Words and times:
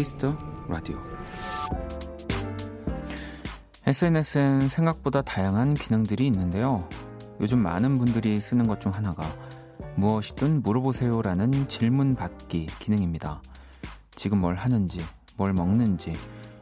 Kiss 0.00 0.19
the 0.19 0.34
Radio 0.66 0.98
SNS엔 3.84 4.70
생각보다 4.70 5.20
다양한 5.20 5.74
기능들이 5.74 6.26
있는데요. 6.28 6.88
요즘 7.38 7.58
많은 7.58 7.98
분들이 7.98 8.40
쓰는 8.40 8.66
것 8.66 8.80
중 8.80 8.94
하나가 8.94 9.24
무엇이든 9.96 10.62
물어보세요라는 10.62 11.68
질문 11.68 12.14
받기 12.14 12.68
기능입니다. 12.78 13.42
지금 14.12 14.38
뭘 14.40 14.54
하는지, 14.54 15.04
뭘 15.36 15.52
먹는지, 15.52 16.14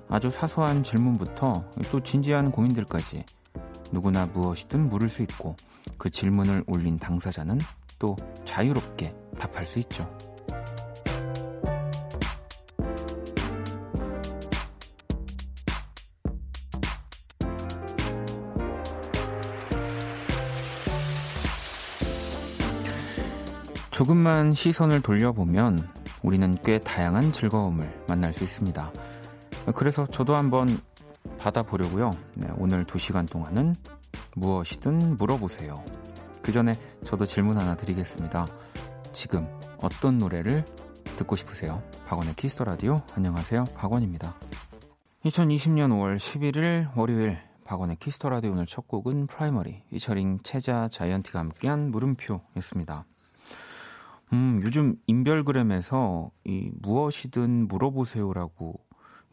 아주 0.08 0.32
사소한 0.32 0.82
질문부터 0.82 1.64
또 1.92 2.02
진지한 2.02 2.50
고민들까지 2.50 3.24
누구나 3.92 4.26
무엇이든 4.26 4.88
물을 4.88 5.08
수 5.08 5.22
있고 5.22 5.54
그 5.96 6.10
질문을 6.10 6.64
올린 6.66 6.98
당사자는 6.98 7.60
또 8.00 8.16
자유롭게 8.44 9.14
답할 9.38 9.64
수 9.64 9.78
있죠. 9.78 10.27
조금만 23.98 24.52
시선을 24.52 25.02
돌려보면 25.02 25.88
우리는 26.22 26.56
꽤 26.62 26.78
다양한 26.78 27.32
즐거움을 27.32 28.04
만날 28.06 28.32
수 28.32 28.44
있습니다. 28.44 28.92
그래서 29.74 30.06
저도 30.06 30.36
한번 30.36 30.68
받아보려고요. 31.36 32.12
네, 32.36 32.46
오늘 32.58 32.84
2시간 32.84 33.28
동안은 33.28 33.74
무엇이든 34.36 35.16
물어보세요. 35.16 35.84
그 36.42 36.52
전에 36.52 36.74
저도 37.02 37.26
질문 37.26 37.58
하나 37.58 37.76
드리겠습니다. 37.76 38.46
지금 39.12 39.48
어떤 39.82 40.16
노래를 40.18 40.64
듣고 41.16 41.34
싶으세요? 41.34 41.82
박원의 42.06 42.36
Kiss 42.36 42.51
the 42.51 42.62
Radio. 42.62 43.02
안녕하세요. 43.16 43.64
박원입니다. 43.74 44.32
2020년 45.24 45.90
5월 45.90 46.18
11일 46.18 46.96
월요일 46.96 47.36
박원의 47.64 47.96
Kiss 47.96 48.14
the 48.14 48.28
Radio 48.28 48.52
오늘 48.52 48.64
첫 48.64 48.86
곡은 48.86 49.26
프라이머리 49.26 49.82
이처링 49.90 50.38
체자 50.44 50.88
자이언티가 50.88 51.40
함께한 51.40 51.90
물음표였습니다. 51.90 53.04
음, 54.32 54.60
요즘 54.64 54.96
인별그램에서 55.06 56.30
이 56.44 56.70
무엇이든 56.80 57.68
물어보세요라고 57.68 58.78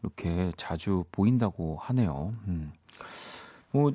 이렇게 0.02 0.52
자주 0.56 1.04
보인다고 1.12 1.76
하네요. 1.80 2.34
음. 2.46 2.72
뭐, 3.72 3.92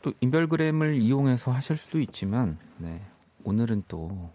또 0.00 0.12
인별그램을 0.20 1.00
이용해서 1.00 1.52
하실 1.52 1.76
수도 1.76 2.00
있지만, 2.00 2.58
네. 2.78 3.00
오늘은 3.44 3.84
또 3.86 4.30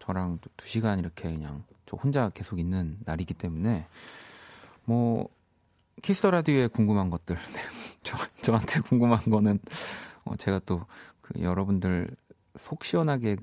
저랑 0.00 0.38
또두 0.40 0.66
시간 0.66 0.98
이렇게 0.98 1.30
그냥 1.30 1.62
저 1.86 1.96
혼자 1.96 2.28
계속 2.30 2.58
있는 2.58 2.98
날이기 3.04 3.34
때문에, 3.34 3.86
뭐, 4.84 5.28
키스 6.02 6.26
라디오에 6.26 6.66
궁금한 6.66 7.10
것들, 7.10 7.36
네. 7.54 7.60
저, 8.02 8.16
저한테 8.42 8.80
궁금한 8.80 9.20
거는, 9.20 9.60
어, 10.24 10.36
제가 10.36 10.60
또 10.60 10.84
그 11.22 11.40
여러분들 11.40 12.14
속 12.58 12.84
시원하게 12.84 13.36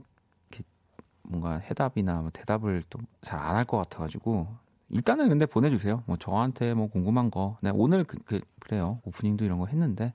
뭔가 1.29 1.57
해답이나 1.59 2.21
뭐 2.21 2.29
대답을 2.31 2.83
또 2.89 2.99
잘 3.21 3.39
안 3.39 3.55
할 3.55 3.65
것 3.65 3.77
같아가지고 3.77 4.47
일단은 4.89 5.29
근데 5.29 5.45
보내주세요. 5.45 6.03
뭐 6.07 6.17
저한테 6.17 6.73
뭐 6.73 6.89
궁금한 6.89 7.29
거, 7.31 7.57
네, 7.61 7.71
오늘 7.73 8.03
그, 8.03 8.17
그 8.23 8.39
그 8.59 8.69
래요 8.73 8.99
오프닝도 9.03 9.45
이런 9.45 9.57
거 9.59 9.65
했는데 9.67 10.13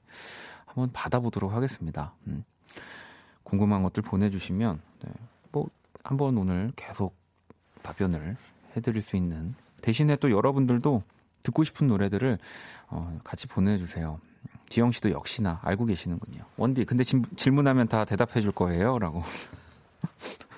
한번 0.67 0.91
받아보도록 0.93 1.53
하겠습니다. 1.53 2.15
음. 2.29 2.45
궁금한 3.43 3.83
것들 3.83 4.03
보내주시면 4.03 4.81
네, 5.05 5.13
뭐 5.53 5.69
한번 6.05 6.37
오늘 6.39 6.73
계속 6.77 7.15
답변을 7.83 8.37
해드릴 8.77 9.03
수 9.03 9.17
있는 9.17 9.55
대신에 9.83 10.17
또 10.17 10.31
여러분들도 10.31 11.03
듣고 11.43 11.65
싶은 11.65 11.87
노래들을 11.89 12.39
어, 12.89 13.19
같이 13.25 13.47
보내주세요. 13.49 14.19
지영 14.69 14.93
씨도 14.93 15.11
역시나 15.11 15.61
알고 15.63 15.85
계시는군요. 15.87 16.45
원디, 16.57 16.85
근데 16.85 17.05
지, 17.05 17.21
질문하면 17.37 17.87
다 17.89 18.05
대답해 18.05 18.41
줄 18.41 18.51
거예요? 18.53 18.99
라고. 18.99 19.23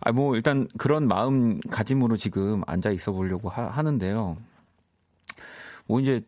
아, 0.00 0.12
뭐, 0.12 0.36
일단 0.36 0.68
그런 0.78 1.08
마음가짐으로 1.08 2.16
지금 2.16 2.62
앉아 2.66 2.90
있어 2.90 3.12
보려고 3.12 3.48
하, 3.48 3.82
는데요 3.82 4.36
뭐, 5.86 6.00
이제, 6.00 6.24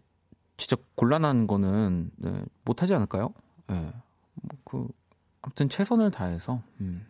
진짜 0.57 0.77
곤란한 0.95 1.47
거는, 1.47 2.11
네, 2.17 2.45
못하지 2.65 2.95
않을까요? 2.95 3.33
예. 3.71 3.75
네. 3.75 3.93
뭐, 4.35 4.59
그, 4.65 4.89
아무튼 5.43 5.69
최선을 5.69 6.11
다해서, 6.11 6.63
음. 6.81 7.07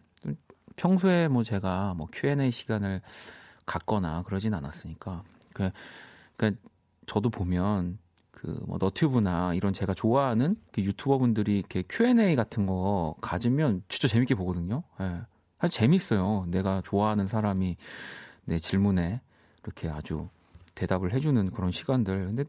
평소에 0.77 1.29
뭐 1.29 1.45
제가 1.45 1.93
뭐 1.95 2.07
Q&A 2.11 2.51
시간을 2.51 3.03
갖거나 3.67 4.23
그러진 4.23 4.55
않았으니까. 4.55 5.23
그, 5.53 5.71
그, 6.37 6.57
저도 7.07 7.29
보면, 7.31 7.99
그, 8.31 8.63
뭐, 8.67 8.79
너튜브나 8.81 9.55
이런 9.55 9.73
제가 9.73 9.95
좋아하는 9.95 10.57
그 10.73 10.83
유튜버 10.83 11.19
분들이 11.19 11.59
이렇게 11.59 11.83
Q&A 11.89 12.37
같은 12.37 12.67
거 12.67 13.15
가지면 13.21 13.83
진짜 13.89 14.09
재밌게 14.09 14.35
보거든요. 14.35 14.83
예. 15.01 15.21
네. 15.61 15.67
사실 15.69 15.81
재밌어요. 15.81 16.47
내가 16.49 16.83
좋아하는 16.85 17.27
사람이 17.27 17.77
내 18.45 18.59
질문에 18.59 19.21
이렇게 19.63 19.89
아주 19.89 20.29
대답을 20.75 21.13
해주는 21.13 21.51
그런 21.51 21.71
시간들. 21.71 22.27
근데 22.27 22.45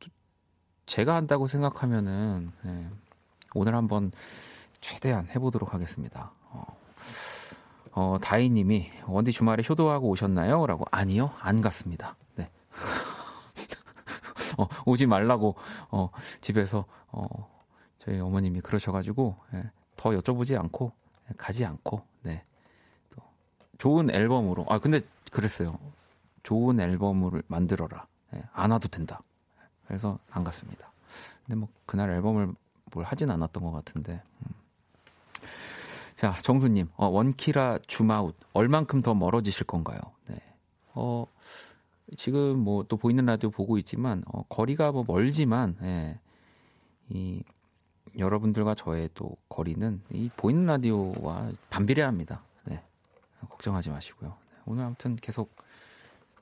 또 0.00 0.08
제가 0.86 1.14
한다고 1.14 1.46
생각하면은 1.46 2.52
네, 2.62 2.88
오늘 3.54 3.74
한번 3.74 4.10
최대한 4.80 5.28
해보도록 5.28 5.74
하겠습니다. 5.74 6.32
어, 6.50 6.64
어 7.92 8.18
다희님이 8.20 8.90
원디 9.06 9.32
주말에 9.32 9.62
효도하고 9.68 10.08
오셨나요? 10.08 10.66
라고 10.66 10.84
아니요, 10.90 11.30
안 11.38 11.60
갔습니다. 11.60 12.16
네. 12.34 12.50
어, 14.58 14.66
오지 14.86 15.06
말라고 15.06 15.54
어, 15.90 16.10
집에서 16.40 16.84
어, 17.08 17.26
저희 17.98 18.18
어머님이 18.18 18.60
그러셔가지고 18.60 19.36
예, 19.54 19.70
더 19.96 20.10
여쭤보지 20.10 20.58
않고 20.58 20.92
가지 21.36 21.64
않고 21.64 21.96
네. 21.98 22.06
좋은 23.78 24.10
앨범으로. 24.10 24.66
아, 24.68 24.78
근데 24.78 25.00
그랬어요. 25.30 25.78
좋은 26.42 26.78
앨범을 26.80 27.42
만들어라. 27.48 28.06
예, 28.34 28.42
안 28.52 28.70
와도 28.70 28.88
된다. 28.88 29.20
그래서 29.86 30.18
안 30.30 30.44
갔습니다. 30.44 30.92
근데 31.44 31.56
뭐 31.56 31.68
그날 31.86 32.10
앨범을 32.10 32.52
뭘 32.92 33.04
하진 33.04 33.30
않았던 33.30 33.62
것 33.62 33.72
같은데. 33.72 34.22
음. 34.40 34.54
자, 36.14 36.34
정수님, 36.42 36.88
어, 36.96 37.06
원키라 37.08 37.80
줌아웃 37.86 38.34
얼만큼 38.54 39.02
더 39.02 39.14
멀어지실 39.14 39.66
건가요? 39.66 39.98
네. 40.28 40.36
어, 40.94 41.26
지금 42.16 42.58
뭐 42.60 42.84
또 42.84 42.96
보이는 42.96 43.24
라디오 43.26 43.50
보고 43.50 43.76
있지만 43.78 44.22
어, 44.32 44.42
거리가 44.48 44.92
뭐 44.92 45.04
멀지만 45.06 45.76
예, 45.82 46.18
이 47.10 47.42
여러분들과 48.18 48.74
저의 48.74 49.10
또 49.14 49.36
거리는 49.48 50.00
이 50.10 50.30
보이는 50.36 50.64
라디오와 50.64 51.50
반비례합니다. 51.68 52.42
걱정하지 53.48 53.90
마시고요. 53.90 54.30
네, 54.30 54.56
오늘 54.66 54.84
아무튼 54.84 55.16
계속 55.16 55.54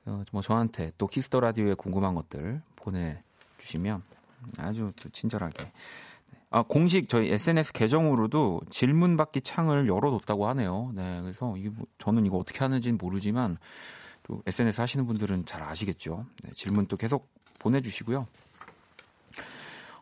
어, 0.05 0.23
뭐 0.31 0.41
저한테 0.41 0.91
또 0.97 1.07
키스 1.07 1.27
더 1.27 1.39
라디오에 1.39 1.73
궁금한 1.73 2.15
것들 2.15 2.61
보내주시면 2.75 4.03
아주 4.57 4.93
또 5.01 5.09
친절하게. 5.09 5.63
네. 5.63 5.71
아, 6.51 6.61
공식 6.61 7.09
저희 7.09 7.31
SNS 7.31 7.73
계정으로도 7.73 8.61
질문 8.69 9.17
받기 9.17 9.41
창을 9.41 9.87
열어뒀다고 9.87 10.47
하네요. 10.49 10.91
네, 10.93 11.21
그래서 11.21 11.57
이, 11.57 11.69
저는 11.97 12.25
이거 12.25 12.37
어떻게 12.37 12.59
하는지는 12.59 12.97
모르지만 12.97 13.57
또 14.23 14.41
SNS 14.45 14.79
하시는 14.79 15.05
분들은 15.05 15.45
잘 15.45 15.63
아시겠죠. 15.63 16.25
네, 16.43 16.51
질문 16.55 16.85
또 16.87 16.97
계속 16.97 17.27
보내주시고요. 17.59 18.27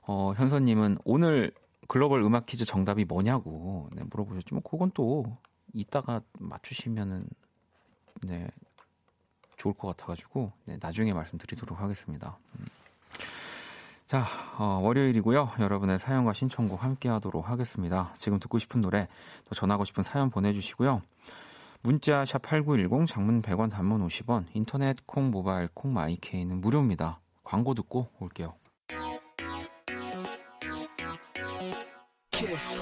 어, 0.05 0.33
현서님은 0.35 0.99
오늘 1.05 1.51
글로벌 1.87 2.21
음악 2.23 2.45
퀴즈 2.45 2.65
정답이 2.65 3.05
뭐냐고 3.05 3.89
네, 3.93 4.03
물어보셨지만 4.03 4.63
그건 4.63 4.91
또 4.93 5.25
이따가 5.73 6.21
맞추시면은 6.39 7.27
네 8.23 8.47
좋을 9.57 9.73
것 9.73 9.87
같아가지고 9.89 10.51
네, 10.65 10.77
나중에 10.79 11.13
말씀드리도록 11.13 11.79
하겠습니다. 11.79 12.37
음. 12.59 12.65
자 14.05 14.25
어, 14.57 14.79
월요일이고요. 14.83 15.53
여러분의 15.59 15.99
사연과 15.99 16.33
신청곡 16.33 16.83
함께하도록 16.83 17.49
하겠습니다. 17.49 18.13
지금 18.17 18.39
듣고 18.39 18.59
싶은 18.59 18.81
노래 18.81 19.07
또 19.49 19.55
전하고 19.55 19.85
싶은 19.85 20.03
사연 20.03 20.29
보내주시고요. 20.29 21.01
문자 21.81 22.23
샵 22.23 22.41
#8910 22.43 23.07
장문 23.07 23.41
100원, 23.41 23.69
단문 23.69 24.07
50원, 24.07 24.45
인터넷 24.53 25.05
콩, 25.05 25.31
모바일 25.31 25.67
콩, 25.73 25.93
마이케이는 25.93 26.61
무료입니다. 26.61 27.19
광고 27.43 27.73
듣고 27.73 28.07
올게요. 28.19 28.53
키스. 32.31 32.81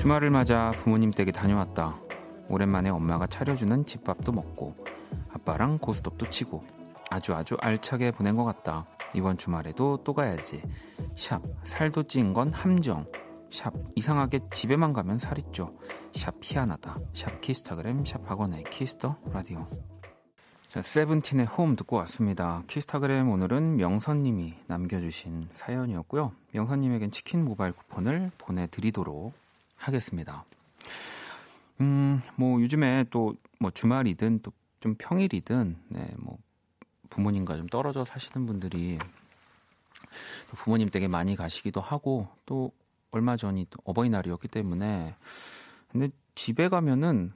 주말을 0.00 0.30
맞아 0.30 0.70
부모님 0.78 1.10
댁에 1.10 1.30
다녀왔다. 1.30 2.00
오랜만에 2.48 2.88
엄마가 2.88 3.26
차려주는 3.26 3.84
집밥도 3.84 4.32
먹고 4.32 4.74
아빠랑 5.28 5.76
고스톱도 5.76 6.30
치고 6.30 6.64
아주 7.10 7.34
아주 7.34 7.58
알차게 7.60 8.12
보낸 8.12 8.34
것 8.34 8.44
같다. 8.44 8.86
이번 9.14 9.36
주말에도 9.36 10.02
또 10.02 10.14
가야지. 10.14 10.62
샵 11.16 11.42
살도 11.64 12.04
찐 12.04 12.32
건 12.32 12.50
함정. 12.50 13.04
샵 13.50 13.74
이상하게 13.94 14.40
집에만 14.50 14.94
가면 14.94 15.18
살이 15.18 15.42
쪄. 15.52 15.70
샵 16.14 16.34
희한하다. 16.42 16.98
샵 17.12 17.38
키스타그램 17.42 18.06
샵 18.06 18.22
박원의 18.24 18.64
키스 18.70 19.00
더 19.00 19.18
라디오. 19.30 19.66
자, 20.70 20.80
세븐틴의 20.80 21.44
홈 21.44 21.76
듣고 21.76 21.96
왔습니다. 21.96 22.62
키스타그램 22.68 23.28
오늘은 23.28 23.76
명선님이 23.76 24.54
남겨주신 24.66 25.50
사연이었고요. 25.52 26.32
명선님에겐 26.52 27.10
치킨 27.10 27.44
모바일 27.44 27.72
쿠폰을 27.72 28.30
보내드리도록 28.38 29.34
하겠습니다. 29.80 30.44
음, 31.80 32.20
뭐 32.36 32.60
요즘에 32.60 33.04
또 33.10 33.34
뭐 33.58 33.70
주말이든 33.70 34.40
또 34.42 34.52
좀 34.80 34.94
평일이든 34.98 35.76
네, 35.88 36.08
뭐 36.16 36.38
부모님과 37.10 37.56
좀 37.58 37.66
떨어져 37.68 38.02
사시는 38.04 38.46
분들이 38.46 38.98
부모님 40.56 40.88
댁에 40.88 41.06
많이 41.06 41.36
가시기도 41.36 41.80
하고 41.80 42.28
또 42.46 42.72
얼마 43.10 43.36
전이 43.36 43.66
또 43.68 43.78
어버이날이었기 43.84 44.48
때문에 44.48 45.14
근데 45.92 46.08
집에 46.34 46.68
가면은 46.68 47.32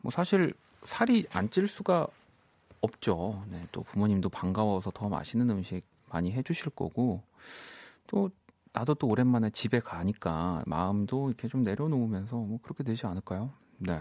뭐 0.00 0.10
사실 0.10 0.54
살이 0.82 1.26
안 1.32 1.50
찔 1.50 1.66
수가 1.66 2.06
없죠. 2.80 3.44
네, 3.50 3.60
또 3.72 3.82
부모님도 3.82 4.30
반가워서 4.30 4.90
더 4.92 5.08
맛있는 5.08 5.50
음식 5.50 5.82
많이 6.08 6.32
해주실 6.32 6.70
거고 6.70 7.22
또 8.06 8.30
나도 8.72 8.94
또 8.94 9.06
오랜만에 9.08 9.50
집에 9.50 9.80
가니까 9.80 10.62
마음도 10.66 11.28
이렇게 11.28 11.48
좀 11.48 11.62
내려놓으면서 11.62 12.36
뭐 12.36 12.58
그렇게 12.62 12.84
되지 12.84 13.06
않을까요? 13.06 13.52
네. 13.78 14.00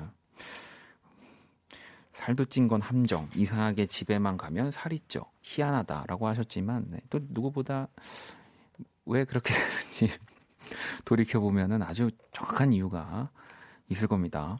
살도 2.11 2.45
찐 2.45 2.67
건 2.67 2.81
함정. 2.81 3.29
이상하게 3.35 3.85
집에만 3.85 4.37
가면 4.37 4.71
살이 4.71 4.99
쪄. 5.07 5.25
희한하다라고 5.43 6.27
하셨지만 6.27 6.87
네, 6.89 6.99
또 7.09 7.19
누구보다 7.29 7.87
왜 9.05 9.23
그렇게 9.23 9.53
되는지 9.53 10.09
돌이켜 11.05 11.39
보면은 11.39 11.81
아주 11.83 12.09
정확한 12.33 12.73
이유가 12.73 13.29
있을 13.89 14.07
겁니다. 14.07 14.57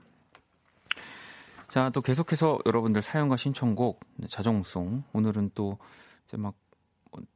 자, 1.67 1.89
또 1.89 2.01
계속해서 2.01 2.59
여러분들 2.65 3.01
사연과 3.01 3.35
신청곡 3.37 3.99
네, 4.15 4.27
자정송 4.27 5.03
오늘은 5.13 5.51
또 5.53 5.77
이제 6.25 6.37
막 6.37 6.53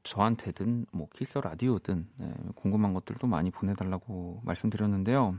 저한테든 0.04 0.86
뭐 0.92 1.08
키스 1.14 1.38
라디오든 1.38 2.08
네, 2.18 2.34
궁금한 2.56 2.94
것들도 2.94 3.28
많이 3.28 3.52
보내달라고 3.52 4.42
말씀드렸는데요. 4.44 5.38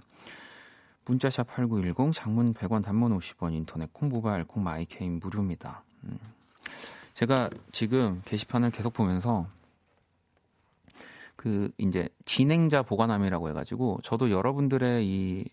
문자샵 1.06 1.48
8910 1.48 2.12
장문 2.12 2.54
100원 2.54 2.82
단문 2.82 3.16
50원 3.18 3.54
인터넷 3.54 3.92
콩 3.92 4.62
모바일 4.62 4.82
콩 4.82 4.95
my 4.95 5.02
K는 5.02 5.18
무료입니다. 5.18 5.82
음. 6.04 6.18
제가 7.14 7.50
지금 7.72 8.22
게시판을 8.24 8.70
계속 8.70 8.92
보면서 8.92 9.46
그 11.36 11.70
이제 11.78 12.08
진행자 12.24 12.82
보관함이라고 12.82 13.48
해가지고 13.48 13.98
저도 14.02 14.30
여러분들의 14.30 15.06
이 15.06 15.44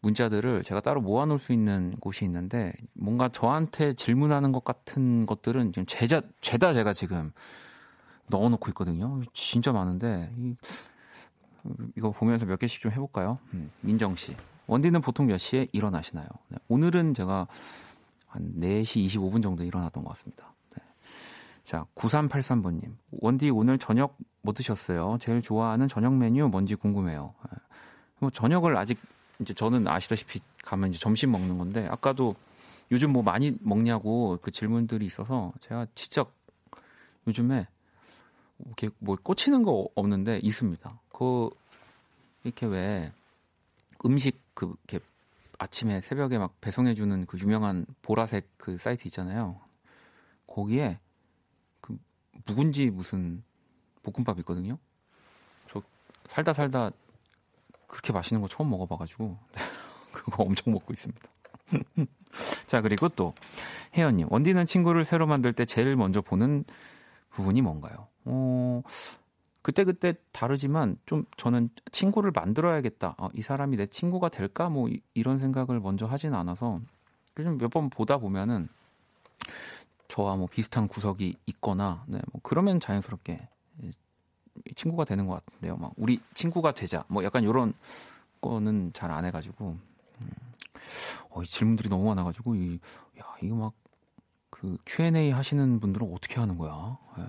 문자들을 0.00 0.62
제가 0.64 0.80
따로 0.80 1.00
모아놓을 1.00 1.38
수 1.38 1.52
있는 1.52 1.92
곳이 2.00 2.24
있는데 2.24 2.72
뭔가 2.92 3.28
저한테 3.28 3.94
질문하는 3.94 4.52
것 4.52 4.64
같은 4.64 5.26
것들은 5.26 5.72
지금 5.72 5.86
죄자 5.86 6.22
죄다 6.40 6.72
제가 6.72 6.92
지금 6.92 7.32
넣어놓고 8.28 8.68
있거든요. 8.70 9.20
진짜 9.32 9.72
많은데 9.72 10.32
이, 10.36 10.54
이거 11.96 12.10
보면서 12.10 12.46
몇 12.46 12.58
개씩 12.58 12.80
좀 12.80 12.90
해볼까요? 12.92 13.38
음, 13.54 13.70
민정 13.80 14.16
씨. 14.16 14.36
원디는 14.66 15.00
보통 15.00 15.26
몇 15.26 15.38
시에 15.38 15.68
일어나시나요? 15.72 16.26
네, 16.48 16.58
오늘은 16.68 17.14
제가 17.14 17.46
한 18.26 18.52
4시 18.58 19.06
25분 19.06 19.42
정도 19.42 19.64
일어났던 19.64 20.04
것 20.04 20.10
같습니다. 20.10 20.54
네. 20.76 20.82
자, 21.64 21.86
9383번님. 21.94 22.94
원디 23.10 23.50
오늘 23.50 23.78
저녁 23.78 24.16
뭐 24.40 24.54
드셨어요? 24.54 25.18
제일 25.20 25.42
좋아하는 25.42 25.88
저녁 25.88 26.14
메뉴 26.16 26.48
뭔지 26.48 26.74
궁금해요. 26.74 27.34
네. 27.50 27.58
뭐 28.20 28.30
저녁을 28.30 28.76
아직 28.76 28.98
이제 29.40 29.52
저는 29.52 29.86
아시다시피 29.88 30.40
가면 30.64 30.90
이제 30.90 30.98
점심 30.98 31.32
먹는 31.32 31.58
건데 31.58 31.86
아까도 31.90 32.34
요즘 32.90 33.12
뭐 33.12 33.22
많이 33.22 33.56
먹냐고 33.60 34.38
그 34.42 34.50
질문들이 34.50 35.04
있어서 35.06 35.52
제가 35.60 35.86
진짜 35.94 36.24
요즘에 37.26 37.66
이렇게 38.58 38.90
뭐 38.98 39.16
꽂히는 39.16 39.62
거 39.62 39.88
없는데 39.94 40.40
있습니다. 40.42 41.00
그 41.12 41.50
이렇게 42.44 42.66
왜 42.66 43.12
음식 44.04 44.40
그 44.54 44.74
이렇게 44.88 45.04
아침에 45.58 46.00
새벽에 46.00 46.38
막 46.38 46.60
배송해 46.60 46.94
주는 46.94 47.24
그 47.26 47.38
유명한 47.38 47.86
보라색 48.02 48.48
그 48.56 48.78
사이트 48.78 49.06
있잖아요. 49.08 49.60
거기에 50.46 50.98
그 51.80 51.96
묵은지 52.46 52.90
무슨 52.90 53.42
볶음밥 54.02 54.38
있거든요. 54.40 54.78
저 55.70 55.82
살다 56.26 56.52
살다 56.52 56.90
그렇게 57.86 58.12
맛있는 58.12 58.40
거 58.40 58.48
처음 58.48 58.70
먹어봐가지고 58.70 59.38
그거 60.12 60.42
엄청 60.42 60.72
먹고 60.72 60.92
있습니다. 60.92 61.28
자 62.66 62.80
그리고 62.80 63.08
또 63.08 63.34
혜연님 63.96 64.28
원디는 64.30 64.66
친구를 64.66 65.04
새로 65.04 65.26
만들 65.26 65.52
때 65.52 65.64
제일 65.64 65.96
먼저 65.96 66.20
보는 66.20 66.64
부분이 67.30 67.62
뭔가요? 67.62 68.08
어, 68.24 68.82
그때 69.62 69.84
그때 69.84 70.14
다르지만 70.32 70.98
좀 71.06 71.24
저는 71.36 71.70
친구를 71.92 72.32
만들어야겠다. 72.34 73.14
어, 73.18 73.28
이 73.34 73.42
사람이 73.42 73.76
내 73.76 73.86
친구가 73.86 74.28
될까? 74.28 74.68
뭐 74.68 74.88
이, 74.88 75.22
런 75.22 75.38
생각을 75.38 75.80
먼저 75.80 76.06
하진 76.06 76.34
않아서 76.34 76.80
몇번 77.36 77.90
보다 77.90 78.18
보면은 78.18 78.68
저와 80.08 80.36
뭐 80.36 80.46
비슷한 80.46 80.88
구석이 80.88 81.36
있거나 81.46 82.04
네, 82.06 82.20
뭐 82.32 82.40
그러면 82.42 82.80
자연스럽게 82.80 83.48
친구가 84.76 85.04
되는 85.04 85.26
것 85.26 85.44
같은데요. 85.44 85.76
막 85.76 85.92
우리 85.96 86.20
친구가 86.34 86.72
되자. 86.72 87.04
뭐 87.08 87.24
약간 87.24 87.42
이런 87.42 87.72
거는 88.40 88.92
잘 88.92 89.10
안 89.10 89.24
해가지고 89.24 89.76
음, 90.20 90.30
어, 91.30 91.42
이 91.42 91.46
질문들이 91.46 91.88
너무 91.88 92.06
많아가지고 92.08 92.54
이, 92.56 92.78
야 93.18 93.24
이거 93.42 93.54
막 93.56 93.82
그 94.62 94.78
Q&A 94.86 95.32
하시는 95.32 95.80
분들은 95.80 96.14
어떻게 96.14 96.38
하는 96.38 96.56
거야? 96.56 96.96
예. 97.18 97.22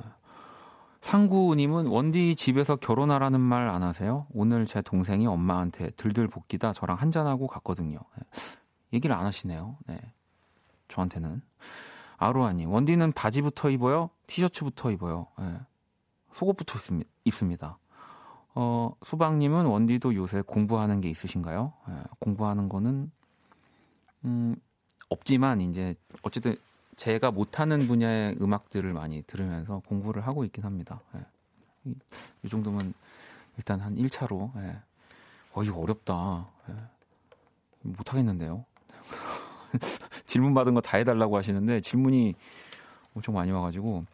상구님은 1.04 1.88
원디 1.88 2.34
집에서 2.34 2.78
결혼하라는 2.78 3.42
말 3.42 3.70
안 3.70 3.84
하세요? 3.84 4.26
오늘 4.34 4.66
제 4.66 4.82
동생이 4.82 5.28
엄마한테 5.28 5.90
들들 5.92 6.30
볶기다 6.30 6.72
저랑 6.72 6.98
한잔하고 6.98 7.46
갔거든요. 7.48 8.00
네. 8.18 8.24
얘기를 8.94 9.14
안 9.14 9.26
하시네요. 9.26 9.78
네. 9.86 10.00
저한테는. 10.88 11.42
아로아님, 12.18 12.72
원디는 12.72 13.12
바지부터 13.12 13.70
입어요? 13.72 14.12
티셔츠부터 14.28 14.92
입어요? 14.92 15.28
네. 15.40 15.60
속옷부터 16.32 16.80
입습니다. 17.26 17.78
어, 18.56 18.94
수박님은 19.04 19.66
원디도 19.66 20.16
요새 20.16 20.42
공부하는 20.42 21.02
게 21.02 21.10
있으신가요? 21.10 21.74
네. 21.90 21.96
공부하는 22.20 22.70
거는, 22.70 23.12
음, 24.24 24.56
없지만, 25.10 25.60
이제, 25.60 25.96
어쨌든 26.22 26.56
제가 26.96 27.32
못하는 27.32 27.88
분야의 27.88 28.38
음악들을 28.42 28.92
많이 28.94 29.22
들으면서 29.24 29.82
공부를 29.88 30.26
하고 30.26 30.44
있긴 30.46 30.64
합니다. 30.64 31.02
예. 31.16 31.26
이, 31.86 31.96
이, 32.44 32.50
정도면 32.50 32.94
일단 33.58 33.80
한 33.80 33.96
1차로 33.96 34.52
예. 34.58 34.78
어, 35.54 35.64
이거 35.64 35.80
어렵다. 35.80 36.48
예. 36.70 36.74
못하겠는데요. 37.82 38.66
질문 40.26 40.54
받은 40.54 40.74
거 40.74 40.82
다 40.82 40.98
해달라고 40.98 41.38
하시는데 41.38 41.82
질문이 41.82 42.36
엄청 43.16 43.36
많이 43.36 43.52
와가지고 43.52 44.06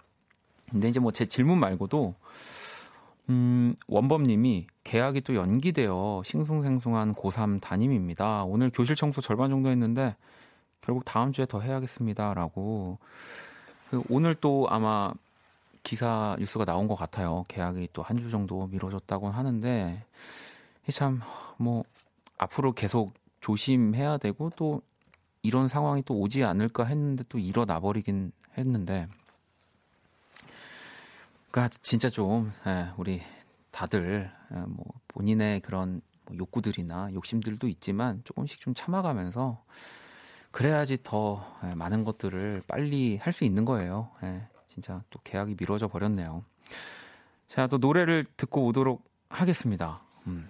근데 0.71 0.89
이제 0.89 0.99
뭐 0.99 1.11
제 1.11 1.25
질문 1.25 1.59
말고도 1.59 2.15
음, 3.29 3.75
원범님이 3.87 4.67
계약이 4.83 5.21
또 5.21 5.35
연기되어 5.35 6.23
싱숭생숭한 6.25 7.13
고3 7.13 7.61
담임입니다. 7.61 8.43
오늘 8.45 8.71
교실 8.71 8.95
청소 8.95 9.21
절반 9.21 9.51
정도 9.51 9.69
했는데 9.69 10.15
결국 10.81 11.05
다음 11.05 11.31
주에 11.31 11.45
더 11.45 11.59
해야겠습니다라고 11.59 12.97
그 13.89 14.01
오늘 14.09 14.35
또 14.35 14.67
아마 14.69 15.11
기사 15.83 16.35
뉴스가 16.39 16.65
나온 16.65 16.87
것 16.87 16.95
같아요. 16.95 17.43
계약이 17.47 17.89
또 17.93 18.03
한 18.03 18.17
주 18.17 18.29
정도 18.29 18.67
미뤄졌다고 18.67 19.29
하는데 19.29 20.03
참 20.91 21.21
뭐 21.57 21.83
앞으로 22.37 22.71
계속 22.71 23.13
조심해야 23.41 24.17
되고 24.17 24.49
또 24.55 24.81
이런 25.43 25.67
상황이 25.67 26.01
또 26.03 26.15
오지 26.15 26.43
않을까 26.43 26.85
했는데 26.85 27.23
또 27.29 27.37
일어나 27.37 27.79
버리긴 27.79 28.31
했는데 28.57 29.07
그러니까 31.51 31.75
진짜 31.81 32.09
좀 32.09 32.51
예, 32.67 32.89
우리 32.97 33.21
다들 33.71 34.31
예, 34.53 34.55
뭐 34.67 34.85
본인의 35.09 35.61
그런 35.61 36.01
뭐 36.25 36.37
욕구들이나 36.37 37.09
욕심들도 37.13 37.67
있지만 37.67 38.21
조금씩 38.23 38.59
좀 38.61 38.73
참아가면서 38.73 39.61
그래야지 40.51 40.97
더 41.03 41.45
예, 41.63 41.73
많은 41.75 42.03
것들을 42.03 42.63
빨리 42.67 43.17
할 43.17 43.33
수 43.33 43.43
있는 43.43 43.65
거예요. 43.65 44.09
예, 44.23 44.47
진짜 44.67 45.03
또 45.09 45.19
계약이 45.23 45.55
미뤄져 45.59 45.87
버렸네요. 45.87 46.43
자, 47.47 47.67
또 47.67 47.77
노래를 47.77 48.25
듣고 48.37 48.65
오도록 48.67 49.03
하겠습니다. 49.29 49.99
음. 50.27 50.49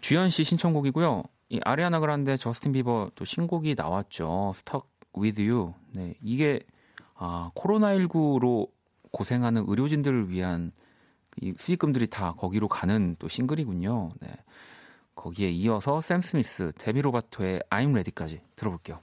주현 0.00 0.30
씨 0.30 0.44
신청곡이고요. 0.44 1.22
이 1.50 1.60
아리아나 1.64 2.00
그란데 2.00 2.36
저스틴 2.36 2.72
비버 2.72 3.10
또 3.14 3.24
신곡이 3.24 3.74
나왔죠. 3.76 4.52
Stuck 4.54 4.88
with 5.16 5.40
You. 5.42 5.74
네, 5.92 6.14
이게 6.22 6.60
아, 7.14 7.50
코로나19로 7.54 8.68
고생하는 9.12 9.64
의료진들을 9.66 10.28
위한 10.30 10.72
이 11.40 11.54
수익금들이 11.56 12.08
다 12.08 12.32
거기로 12.32 12.68
가는 12.68 13.16
또 13.18 13.28
싱글이군요. 13.28 14.12
네. 14.20 14.28
거기에 15.14 15.48
이어서 15.50 16.00
샘 16.00 16.22
스미스, 16.22 16.72
데미 16.76 17.00
로바토의 17.00 17.60
I'm 17.70 17.90
Ready까지 17.90 18.40
들어볼게요. 18.56 18.98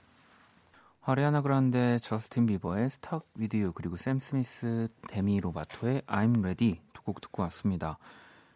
아리아나 1.04 1.40
그란데, 1.42 1.98
저스틴 1.98 2.46
비버의 2.46 2.84
Stuck 2.86 3.26
With 3.36 3.56
You 3.56 3.72
그리고 3.72 3.96
샘 3.96 4.20
스미스, 4.20 4.88
데미 5.08 5.40
로바토의 5.40 6.02
I'm 6.06 6.38
Ready 6.38 6.80
두 6.92 7.02
곡 7.02 7.20
듣고 7.20 7.42
왔습니다. 7.42 7.98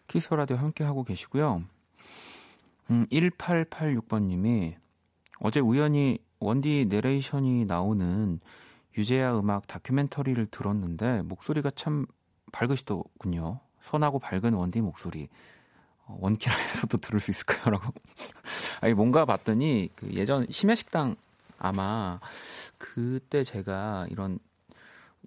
키스 0.06 0.32
라디오 0.32 0.56
함께 0.56 0.84
하고 0.84 1.02
계시고요. 1.02 1.64
음, 2.90 3.06
1886번님이 3.10 4.76
어제 5.40 5.58
우연히 5.58 6.20
원디 6.38 6.86
내레이션이 6.88 7.64
나오는 7.64 8.38
유재하 8.96 9.36
음악 9.36 9.66
다큐멘터리를 9.66 10.46
들었는데 10.46 11.22
목소리가 11.22 11.70
참 11.74 12.06
밝으시더군요. 12.52 13.58
선하고 13.80 14.20
밝은 14.20 14.54
원디 14.54 14.80
목소리. 14.80 15.28
어, 16.04 16.16
원키라에서도 16.20 16.96
들을 16.98 17.18
수 17.18 17.32
있을까요? 17.32 17.70
라고. 17.74 17.92
아니, 18.80 18.94
뭔가 18.94 19.24
봤더니 19.24 19.90
그 19.96 20.08
예전 20.12 20.46
심야식당 20.48 21.16
아마 21.58 22.20
그때 22.78 23.44
제가 23.44 24.06
이런 24.10 24.38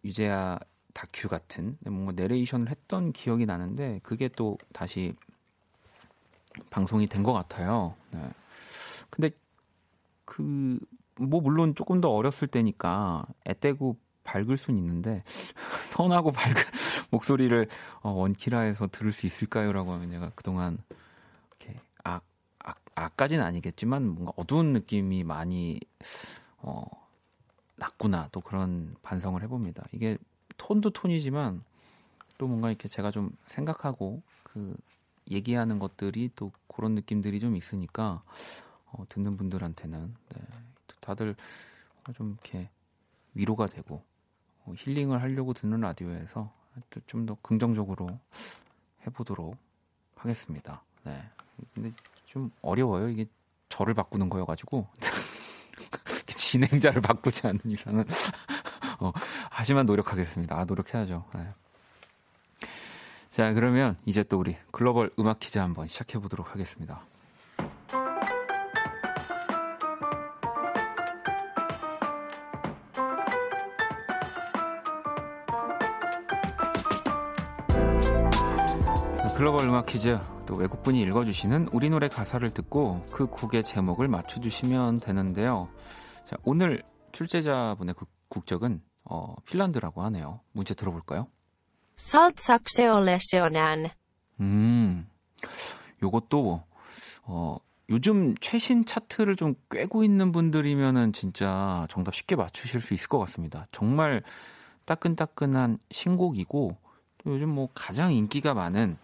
유재하 0.04 0.60
다큐 0.94 1.28
같은 1.28 1.78
뭔가 1.86 2.12
내레이션을 2.14 2.70
했던 2.70 3.12
기억이 3.12 3.46
나는데 3.46 4.00
그게 4.04 4.28
또 4.30 4.58
다시 4.74 5.14
방송이 6.70 7.08
된 7.08 7.24
것 7.24 7.34
같아요. 7.34 7.96
네. 8.12 8.30
근데 9.10 9.32
그 10.26 10.80
뭐 11.20 11.42
물론 11.42 11.76
조금 11.76 12.00
더 12.02 12.10
어렸을 12.10 12.48
때니까 12.48 13.26
애떼고 13.46 13.98
밝을 14.24 14.58
순 14.58 14.78
있는데 14.78 15.24
선하고 15.92 16.32
밝은 16.32 16.56
목소리를 17.12 17.68
어, 18.02 18.12
원키라에서 18.12 18.88
들을 18.88 19.12
수 19.12 19.26
있을까요라고 19.26 19.92
하면 19.94 20.12
제가 20.12 20.32
그동안 20.36 20.78
악 23.00 23.20
악까지는 23.20 23.44
아니겠지만 23.44 24.08
뭔가 24.08 24.32
어두운 24.36 24.74
느낌이 24.74 25.24
많이 25.24 25.80
어 26.58 26.86
났구나 27.76 28.30
또 28.32 28.42
그런 28.42 28.96
반성을 29.04 29.42
해봅니다. 29.44 29.84
이게 29.92 30.18
톤도 30.58 30.92
톤이지만 30.92 31.64
또 32.38 32.48
뭔가 32.48 32.70
이렇게 32.70 32.88
제가 32.88 33.12
좀 33.12 33.32
생각하고 33.48 34.22
그 34.44 34.76
얘기하는 35.32 35.80
것들이 35.80 36.32
또 36.36 36.52
그런 36.68 36.96
느낌들이 36.96 37.40
좀 37.40 37.56
있으니까 37.56 38.24
어, 38.92 39.06
듣는 39.08 39.38
분들한테는 39.38 40.16
네, 40.36 40.42
다들 41.00 41.36
좀 42.16 42.32
이렇게 42.32 42.70
위로가 43.36 43.68
되고 43.68 44.02
어, 44.66 44.74
힐링을 44.78 45.22
하려고 45.22 45.54
듣는 45.54 45.82
라디오에서 45.82 46.52
좀 47.08 47.26
더 47.26 47.36
긍정적으로 47.42 48.08
해보도록 49.06 49.58
하겠습니다. 50.16 50.82
네. 51.04 51.22
근데 51.74 51.92
좀 52.30 52.52
어려워요. 52.62 53.10
이게 53.10 53.26
저를 53.70 53.94
바꾸는 53.96 54.30
거여가지고 54.30 54.88
진행자를 56.28 57.02
바꾸지 57.02 57.48
않는 57.48 57.60
이상은 57.66 58.06
어, 59.02 59.12
하지만 59.50 59.86
노력하겠습니다. 59.88 60.58
아, 60.58 60.66
노력해야죠. 60.66 61.26
네. 61.34 61.48
자, 63.32 63.54
그러면 63.54 63.98
이제 64.06 64.24
또 64.24 64.38
우리 64.38 64.56
글로벌 64.72 65.12
음악 65.18 65.40
퀴즈 65.40 65.58
한번 65.58 65.88
시작해 65.88 66.20
보도록 66.20 66.52
하겠습니다. 66.52 67.02
글로벌 79.36 79.70
음악 79.70 79.86
퀴즈 79.86 80.20
또 80.50 80.56
외국분이 80.56 81.00
읽어주시는 81.04 81.70
우리 81.74 81.92
노래 81.92 82.08
가사를 82.08 82.50
듣고 82.50 83.06
그 83.12 83.28
곡의 83.28 83.64
제목을 83.64 84.08
맞춰주시면 84.08 85.00
되는데요. 85.00 85.70
자 86.26 86.38
오늘 86.44 86.82
출제자분의 87.12 87.94
그 87.96 88.08
국적은 88.30 88.82
어, 89.04 89.36
핀란드라고 89.46 90.02
하네요. 90.02 90.40
문제 90.52 90.74
들어볼까요? 90.74 91.28
살삭세올레시오난. 91.98 93.92
음, 94.40 95.08
요것도 96.02 96.64
어, 97.26 97.58
요즘 97.90 98.34
최신 98.42 98.86
차트를 98.86 99.36
좀 99.36 99.54
꿰고 99.70 100.04
있는 100.04 100.32
분들이면은 100.32 101.14
진짜 101.14 101.86
정답 101.92 102.16
쉽게 102.16 102.36
맞추실 102.36 102.82
수 102.82 102.96
있을 102.96 103.08
것 103.08 103.20
같습니다. 103.20 103.68
정말 103.72 104.24
따끈따끈한 104.86 105.78
신곡이고 105.92 106.70
또 106.72 106.89
요즘 107.26 107.50
뭐 107.50 107.70
가장 107.74 108.14
인기가 108.14 108.54
많은 108.54 108.98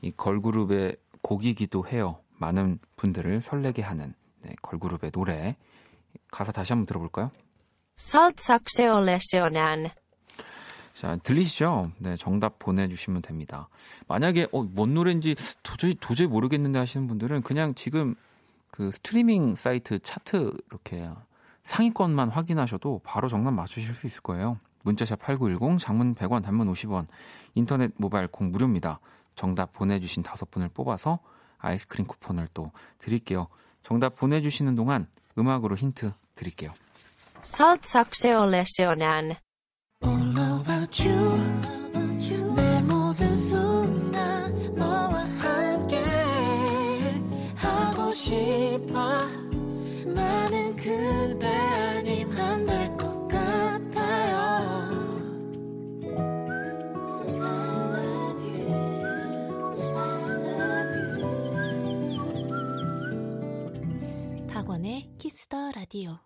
이 0.00 0.12
걸그룹의 0.16 0.96
곡이기도 1.22 1.86
해요. 1.88 2.18
많은 2.38 2.78
분들을 2.96 3.40
설레게 3.40 3.82
하는 3.82 4.14
네, 4.42 4.54
걸그룹의 4.62 5.12
노래. 5.12 5.56
가사 6.30 6.52
다시 6.52 6.72
한번 6.72 6.86
들어볼까요? 6.86 7.30
살삭세올레시오난. 7.96 9.90
자, 10.94 11.16
들리시죠? 11.16 11.92
네, 11.98 12.16
정답 12.16 12.58
보내주시면 12.58 13.22
됩니다. 13.22 13.68
만약에, 14.08 14.48
어, 14.52 14.62
뭔 14.62 14.94
노래인지 14.94 15.34
도저히, 15.62 15.96
도저히 16.00 16.26
모르겠는데 16.26 16.78
하시는 16.78 17.06
분들은 17.08 17.42
그냥 17.42 17.74
지금 17.74 18.14
그 18.70 18.90
스트리밍 18.92 19.54
사이트 19.54 19.98
차트 19.98 20.52
이렇게 20.70 21.08
상위권만 21.64 22.30
확인하셔도 22.30 23.00
바로 23.04 23.28
정답 23.28 23.52
맞추실 23.52 23.94
수 23.94 24.06
있을 24.06 24.22
거예요. 24.22 24.58
문자샵 24.82 25.20
8910, 25.20 25.78
장문 25.78 26.14
100원, 26.14 26.42
단문 26.42 26.70
50원, 26.72 27.06
인터넷 27.54 27.92
모바일 27.96 28.26
콩 28.28 28.50
무료입니다. 28.50 29.00
정답 29.34 29.72
보내주신 29.72 30.22
다섯 30.22 30.50
분을 30.50 30.68
뽑아서 30.68 31.18
아이스크림 31.58 32.06
쿠폰을 32.06 32.48
또 32.54 32.72
드릴게요. 32.98 33.48
정답 33.82 34.16
보내주시는 34.16 34.74
동안 34.74 35.06
음악으로 35.38 35.76
힌트 35.76 36.12
드릴게요. 36.34 36.72
살삭세올레시오난. 37.44 39.36
나는 40.00 41.81
키스 65.52 65.63
더 65.63 65.70
라디오. 65.72 66.18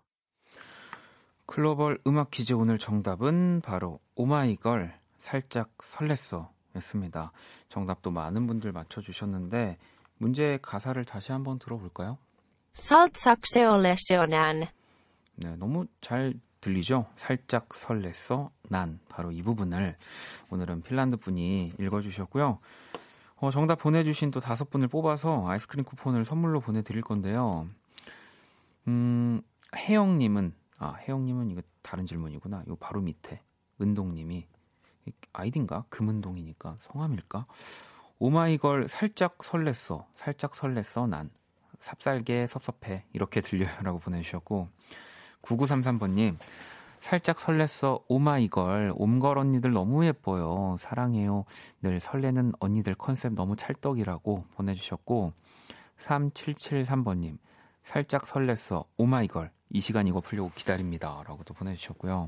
글로벌 1.45 1.99
음악 2.07 2.31
퀴즈 2.31 2.53
오늘 2.53 2.79
정답은 2.79 3.61
바로 3.61 3.99
오마이걸 4.15 4.95
살짝 5.17 5.77
설렜어 5.77 6.47
였습니다. 6.77 7.33
정답도 7.67 8.09
많은 8.09 8.47
분들 8.47 8.71
맞춰주셨는데 8.71 9.77
문제 10.17 10.57
가사를 10.61 11.03
다시 11.03 11.33
한번 11.33 11.59
들어볼까요? 11.59 12.17
살삭세올레시오난. 12.73 14.67
네, 15.35 15.55
너무 15.57 15.87
잘 15.99 16.33
들리죠? 16.61 17.07
살짝 17.15 17.67
설렜어 17.69 18.49
난 18.69 18.99
바로 19.09 19.31
이 19.31 19.41
부분을 19.41 19.97
오늘은 20.51 20.83
핀란드 20.83 21.17
분이 21.17 21.73
읽어주셨고요. 21.77 22.59
어, 23.39 23.51
정답 23.51 23.75
보내주신 23.79 24.31
또 24.31 24.39
다섯 24.39 24.69
분을 24.69 24.87
뽑아서 24.87 25.47
아이스크림 25.47 25.83
쿠폰을 25.83 26.23
선물로 26.23 26.61
보내드릴 26.61 27.01
건데요. 27.01 27.67
음, 28.87 29.41
혜영님은 29.75 30.53
아 30.79 30.93
혜영님은 30.93 31.51
이거 31.51 31.61
다른 31.81 32.05
질문이구나. 32.05 32.63
요 32.67 32.75
바로 32.77 33.01
밑에 33.01 33.41
은동님이 33.81 34.47
아이딘가? 35.33 35.85
금은동이니까 35.89 36.77
성함일까? 36.81 37.45
오마이걸 38.19 38.87
살짝 38.87 39.37
설렜어 39.39 40.05
살짝 40.15 40.53
설렜어 40.53 41.07
난. 41.07 41.29
삽살개 41.79 42.47
섭섭해. 42.47 43.05
이렇게 43.13 43.41
들려요라고 43.41 43.99
보내주셨고 43.99 44.69
9933번님 45.41 46.37
살짝 46.99 47.37
설렜어 47.37 48.03
오마이걸. 48.07 48.93
옴걸 48.95 49.37
언니들 49.37 49.71
너무 49.71 50.05
예뻐요. 50.05 50.75
사랑해요. 50.79 51.45
늘 51.81 51.99
설레는 51.99 52.53
언니들 52.59 52.95
컨셉 52.95 53.33
너무 53.33 53.55
찰떡이라고 53.55 54.45
보내주셨고 54.55 55.33
3773번님, 55.97 57.37
살짝 57.87 58.23
설렜어. 58.23 58.83
오마이걸. 58.97 59.49
이 59.69 59.79
시간 59.79 60.07
이거 60.07 60.19
풀려고 60.19 60.51
기다립니다. 60.53 61.23
라고 61.25 61.45
도 61.45 61.53
보내주셨고요. 61.53 62.27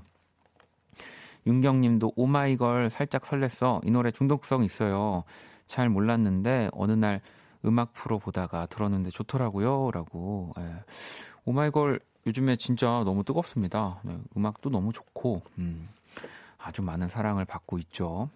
윤경 1.48 1.82
님도 1.82 2.13
오마이걸 2.16 2.89
살짝 2.89 3.24
설렜어. 3.24 3.86
이 3.86 3.92
노래 3.92 4.10
중독성 4.10 4.63
있어요. 4.63 5.25
잘 5.68 5.89
몰랐는데 5.89 6.70
어느 6.72 6.94
날 6.94 7.20
음악 7.66 7.92
프로 7.92 8.20
보다가 8.20 8.68
들었는데 8.68 9.10
좋더라고요. 9.10 9.92
라고. 9.92 10.54
예. 10.60 10.75
오마이걸 11.44 12.00
요즘에 12.25 12.56
진짜 12.56 12.88
너무 13.04 13.25
뜨겁습니다. 13.25 14.00
네, 14.04 14.18
음악도 14.38 14.70
너무 14.70 14.94
좋고, 14.94 15.42
음, 15.58 15.86
아주 16.58 16.82
많은 16.84 17.10
사랑을 17.10 17.44
받고 17.44 17.80
있죠. 17.80 18.30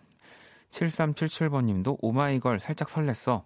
7377번 0.72 1.64
님도 1.66 2.00
오마이걸 2.02 2.60
살짝 2.60 2.90
설렜어. 2.90 3.44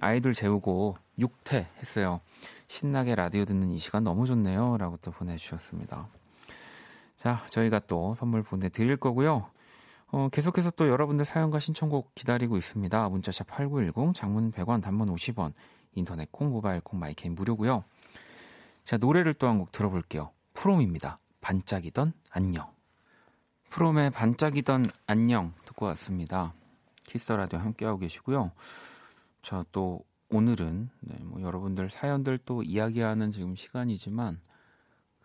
아이들 0.00 0.34
재우고 0.34 0.96
육퇴 1.18 1.68
했어요. 1.78 2.20
신나게 2.68 3.14
라디오 3.14 3.44
듣는 3.44 3.70
이 3.70 3.78
시간 3.78 4.04
너무 4.04 4.26
좋네요. 4.26 4.76
라고 4.78 4.96
또 4.98 5.10
보내주셨습니다. 5.10 6.08
자, 7.16 7.44
저희가 7.50 7.78
또 7.80 8.14
선물 8.14 8.42
보내드릴 8.42 8.96
거고요. 8.96 9.48
어, 10.08 10.28
계속해서 10.30 10.70
또 10.72 10.88
여러분들 10.88 11.24
사연과 11.24 11.58
신청곡 11.60 12.14
기다리고 12.14 12.56
있습니다. 12.56 13.08
문자샵 13.08 13.46
8910, 13.48 14.14
장문 14.14 14.52
100원, 14.52 14.82
단문 14.82 15.12
50원, 15.14 15.52
인터넷 15.94 16.30
콩, 16.30 16.50
모바일 16.50 16.80
콩, 16.80 16.98
my 17.00 17.10
K는 17.10 17.34
무료고요. 17.34 17.84
자, 18.84 18.96
노래를 18.96 19.34
또 19.34 19.46
한 19.46 19.58
곡 19.58 19.72
들어볼게요. 19.72 20.30
프롬입니다. 20.52 21.18
반짝이던 21.40 22.12
안녕. 22.30 22.70
프롬의 23.70 24.10
반짝이던 24.10 24.86
안녕 25.06 25.52
듣고 25.64 25.86
왔습니다. 25.86 26.54
키스 27.04 27.32
라디오 27.32 27.58
함께하고 27.58 27.98
계시고요. 27.98 28.52
자, 29.44 29.62
또 29.72 30.02
오늘은 30.30 30.88
네, 31.00 31.18
뭐 31.22 31.42
여러분들 31.42 31.90
사연들 31.90 32.38
또 32.46 32.62
이야기하는 32.62 33.30
지금 33.30 33.54
시간이지만 33.54 34.40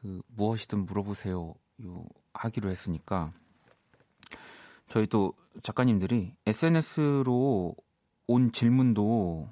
그 0.02 0.22
무엇이든 0.28 0.86
물어보세요. 0.86 1.56
요 1.86 2.06
하기로 2.34 2.70
했으니까 2.70 3.32
저희 4.90 5.08
또 5.08 5.34
작가님들이 5.64 6.36
SNS로 6.46 7.78
온 8.28 8.52
질문도 8.52 9.48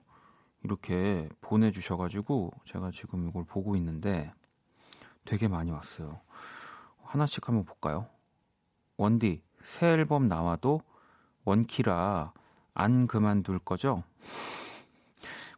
이렇게 0.66 1.30
보내주셔가지고 1.40 2.52
제가 2.66 2.92
지금 2.92 3.30
이걸 3.30 3.46
보고 3.46 3.78
있는데 3.78 4.34
되게 5.24 5.48
많이 5.48 5.72
왔어요. 5.72 6.20
하나씩 7.04 7.48
한번 7.48 7.64
볼까요? 7.64 8.10
원디 8.98 9.42
새 9.64 9.88
앨범 9.94 10.28
나와도 10.28 10.82
원키라 11.46 12.34
안 12.80 13.08
그만둘 13.08 13.58
거죠? 13.60 14.04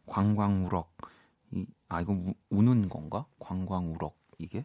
광광우럭 0.06 0.90
이, 1.52 1.66
아 1.88 2.00
이거 2.00 2.12
우, 2.14 2.32
우는 2.48 2.88
건가? 2.88 3.26
광광우럭 3.38 4.16
이게 4.38 4.64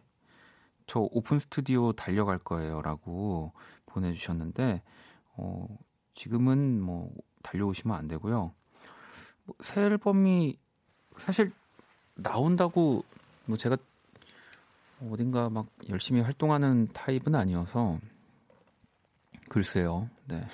저 0.86 1.00
오픈 1.00 1.38
스튜디오 1.38 1.92
달려갈 1.92 2.38
거예요 2.38 2.80
라고 2.80 3.52
보내주셨는데 3.86 4.82
어, 5.34 5.66
지금은 6.14 6.80
뭐 6.80 7.12
달려오시면 7.42 7.96
안 7.96 8.08
되고요. 8.08 8.52
뭐 9.44 9.56
새 9.60 9.82
앨범이 9.82 10.58
사실 11.18 11.52
나온다고 12.14 13.04
뭐 13.44 13.56
제가 13.58 13.76
어딘가 15.10 15.50
막 15.50 15.66
열심히 15.90 16.22
활동하는 16.22 16.88
타입은 16.94 17.34
아니어서 17.34 17.98
글쎄요. 19.48 20.08
네. 20.26 20.46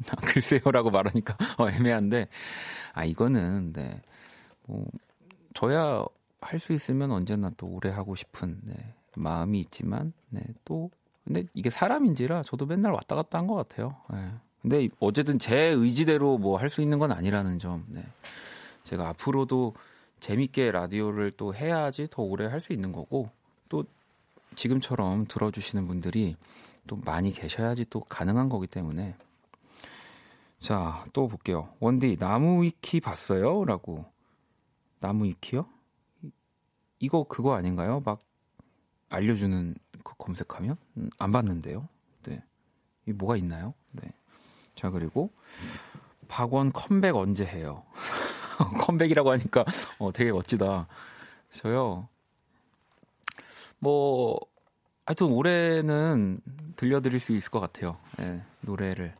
글쎄요라고 0.26 0.90
말하니까 0.90 1.36
어, 1.58 1.68
애매한데 1.70 2.28
아 2.94 3.04
이거는 3.04 3.72
네. 3.72 4.00
뭐 4.66 4.86
저야 5.54 6.04
할 6.40 6.60
수 6.60 6.72
있으면 6.72 7.10
언제나 7.10 7.50
또 7.56 7.66
오래 7.66 7.90
하고 7.90 8.14
싶은 8.14 8.60
네, 8.62 8.74
마음이 9.16 9.58
있지만 9.60 10.12
네, 10.28 10.42
또 10.64 10.90
근데 11.24 11.44
이게 11.54 11.70
사람인지라 11.70 12.44
저도 12.44 12.66
맨날 12.66 12.92
왔다 12.92 13.16
갔다 13.16 13.38
한 13.38 13.46
것 13.48 13.54
같아요. 13.56 13.96
네. 14.12 14.30
근데 14.62 14.88
어쨌든 15.00 15.38
제 15.38 15.56
의지대로 15.68 16.38
뭐 16.38 16.58
할 16.58 16.68
수 16.70 16.82
있는 16.82 16.98
건 16.98 17.10
아니라는 17.12 17.58
점. 17.58 17.84
네. 17.88 18.04
제가 18.84 19.08
앞으로도 19.08 19.74
재밌게 20.20 20.70
라디오를 20.70 21.32
또 21.36 21.52
해야지 21.54 22.06
더 22.10 22.22
오래 22.22 22.46
할 22.46 22.60
수 22.60 22.72
있는 22.72 22.92
거고 22.92 23.30
또 23.68 23.84
지금처럼 24.54 25.26
들어주시는 25.26 25.86
분들이 25.88 26.36
또 26.86 26.96
많이 27.04 27.32
계셔야지 27.32 27.86
또 27.90 28.00
가능한 28.00 28.48
거기 28.48 28.66
때문에 28.68 29.14
자, 30.58 31.04
또 31.12 31.28
볼게요. 31.28 31.74
원디, 31.80 32.16
나무 32.16 32.62
위키 32.62 33.00
봤어요? 33.00 33.64
라고. 33.64 34.04
나무 35.00 35.24
위키요? 35.24 35.66
이거 36.98 37.24
그거 37.24 37.54
아닌가요? 37.54 38.02
막 38.04 38.20
알려주는 39.08 39.74
거 40.02 40.14
검색하면? 40.14 40.76
음, 40.96 41.10
안 41.18 41.30
봤는데요. 41.30 41.88
네. 42.24 42.42
이 43.06 43.12
뭐가 43.12 43.36
있나요? 43.36 43.74
네. 43.92 44.08
자, 44.74 44.90
그리고 44.90 45.30
박원 46.28 46.72
컴백 46.72 47.14
언제 47.14 47.44
해요? 47.44 47.84
컴백이라고 48.80 49.30
하니까 49.32 49.64
어, 49.98 50.12
되게 50.12 50.32
멋지다. 50.32 50.88
저요. 51.52 52.08
뭐 53.78 54.38
하여튼 55.04 55.26
올해는 55.28 56.40
들려드릴 56.76 57.20
수 57.20 57.32
있을 57.32 57.50
것 57.50 57.60
같아요. 57.60 57.98
네, 58.18 58.42
노래를 58.62 59.14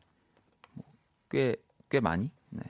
꽤 1.31 1.57
꽤 1.89 2.01
많이. 2.01 2.31
네. 2.51 2.62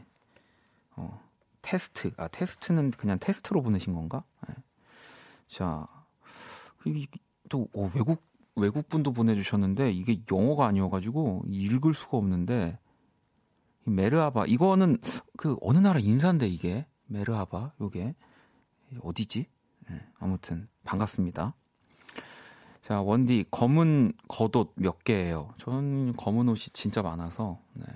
어, 0.96 1.20
테스트. 1.62 2.12
아 2.16 2.28
테스트는 2.28 2.92
그냥 2.92 3.18
테스트로 3.18 3.62
보내신 3.62 3.94
건가? 3.94 4.24
네. 4.48 4.54
자, 5.48 5.86
또 7.48 7.68
오, 7.72 7.90
외국 7.94 8.22
외국 8.54 8.88
분도 8.88 9.12
보내주셨는데 9.12 9.92
이게 9.92 10.20
영어가 10.30 10.66
아니어가지고 10.66 11.44
읽을 11.48 11.94
수가 11.94 12.16
없는데 12.16 12.78
메르하바 13.84 14.46
이거는 14.46 14.98
그 15.36 15.56
어느 15.60 15.78
나라 15.78 16.00
인사인데 16.00 16.48
이게 16.48 16.86
메르하바 17.06 17.74
요게 17.80 18.14
어디지? 19.02 19.46
네, 19.88 20.00
아무튼 20.18 20.68
반갑습니다. 20.84 21.54
자 22.80 23.00
원디 23.02 23.44
검은 23.50 24.12
겉옷 24.28 24.72
몇 24.76 25.04
개예요? 25.04 25.52
저는 25.58 26.14
검은 26.16 26.48
옷이 26.48 26.66
진짜 26.72 27.02
많아서. 27.02 27.60
네. 27.74 27.86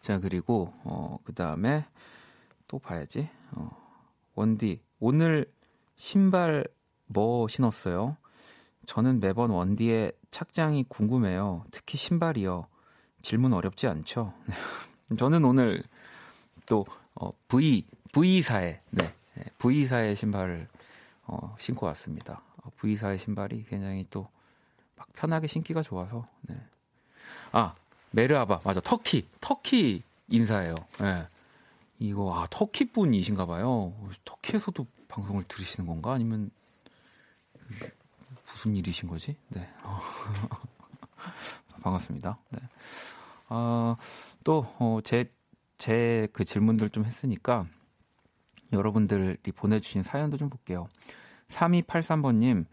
자 0.00 0.18
그리고 0.20 0.72
어 0.84 1.18
그 1.24 1.32
다음에 1.34 1.84
또 2.68 2.78
봐야지. 2.78 3.28
어, 3.52 3.70
원디 4.34 4.82
오늘 4.98 5.46
신발 5.96 6.64
뭐 7.06 7.48
신었어요? 7.48 8.16
저는 8.86 9.20
매번 9.20 9.50
원디의 9.50 10.12
착장이 10.30 10.84
궁금해요. 10.88 11.64
특히 11.70 11.98
신발이요. 11.98 12.66
질문 13.22 13.52
어렵지 13.52 13.86
않죠? 13.86 14.34
저는 15.18 15.44
오늘 15.44 15.82
또 16.66 16.84
어, 17.14 17.30
V 17.48 17.86
V사의 18.12 18.80
네, 18.90 19.14
V사의 19.58 20.16
신발을 20.16 20.68
어, 21.24 21.54
신고 21.58 21.86
왔습니다. 21.86 22.42
어, 22.64 22.70
V사의 22.80 23.18
신발이 23.18 23.64
굉장히 23.68 24.06
또 24.10 24.28
막 25.02 25.12
편하게 25.14 25.48
신기가 25.48 25.82
좋아서 25.82 26.26
네. 26.42 26.56
아 27.50 27.74
메르아바 28.12 28.60
맞아 28.64 28.80
터키 28.80 29.26
터키 29.40 30.02
인사예요. 30.28 30.74
네. 31.00 31.26
이거 31.98 32.34
아 32.34 32.46
터키 32.50 32.86
분이신가 32.86 33.46
봐요. 33.46 33.92
터키에서도 34.24 34.86
방송을 35.08 35.44
들으시는 35.44 35.86
건가 35.86 36.12
아니면 36.12 36.50
무슨 38.46 38.76
일이신 38.76 39.08
거지? 39.08 39.36
네. 39.48 39.68
반갑습니다. 41.82 42.38
네. 42.50 42.60
어, 43.48 43.96
또, 44.44 44.66
어, 44.78 45.00
제, 45.04 45.30
제 45.78 46.28
그 46.32 46.44
질문들 46.44 46.90
좀 46.90 47.04
했으니까 47.04 47.66
여러분들이 48.72 49.36
보내주신 49.54 50.02
사연도 50.02 50.36
좀 50.36 50.48
볼게요. 50.48 50.86
3283번님, 51.48 52.64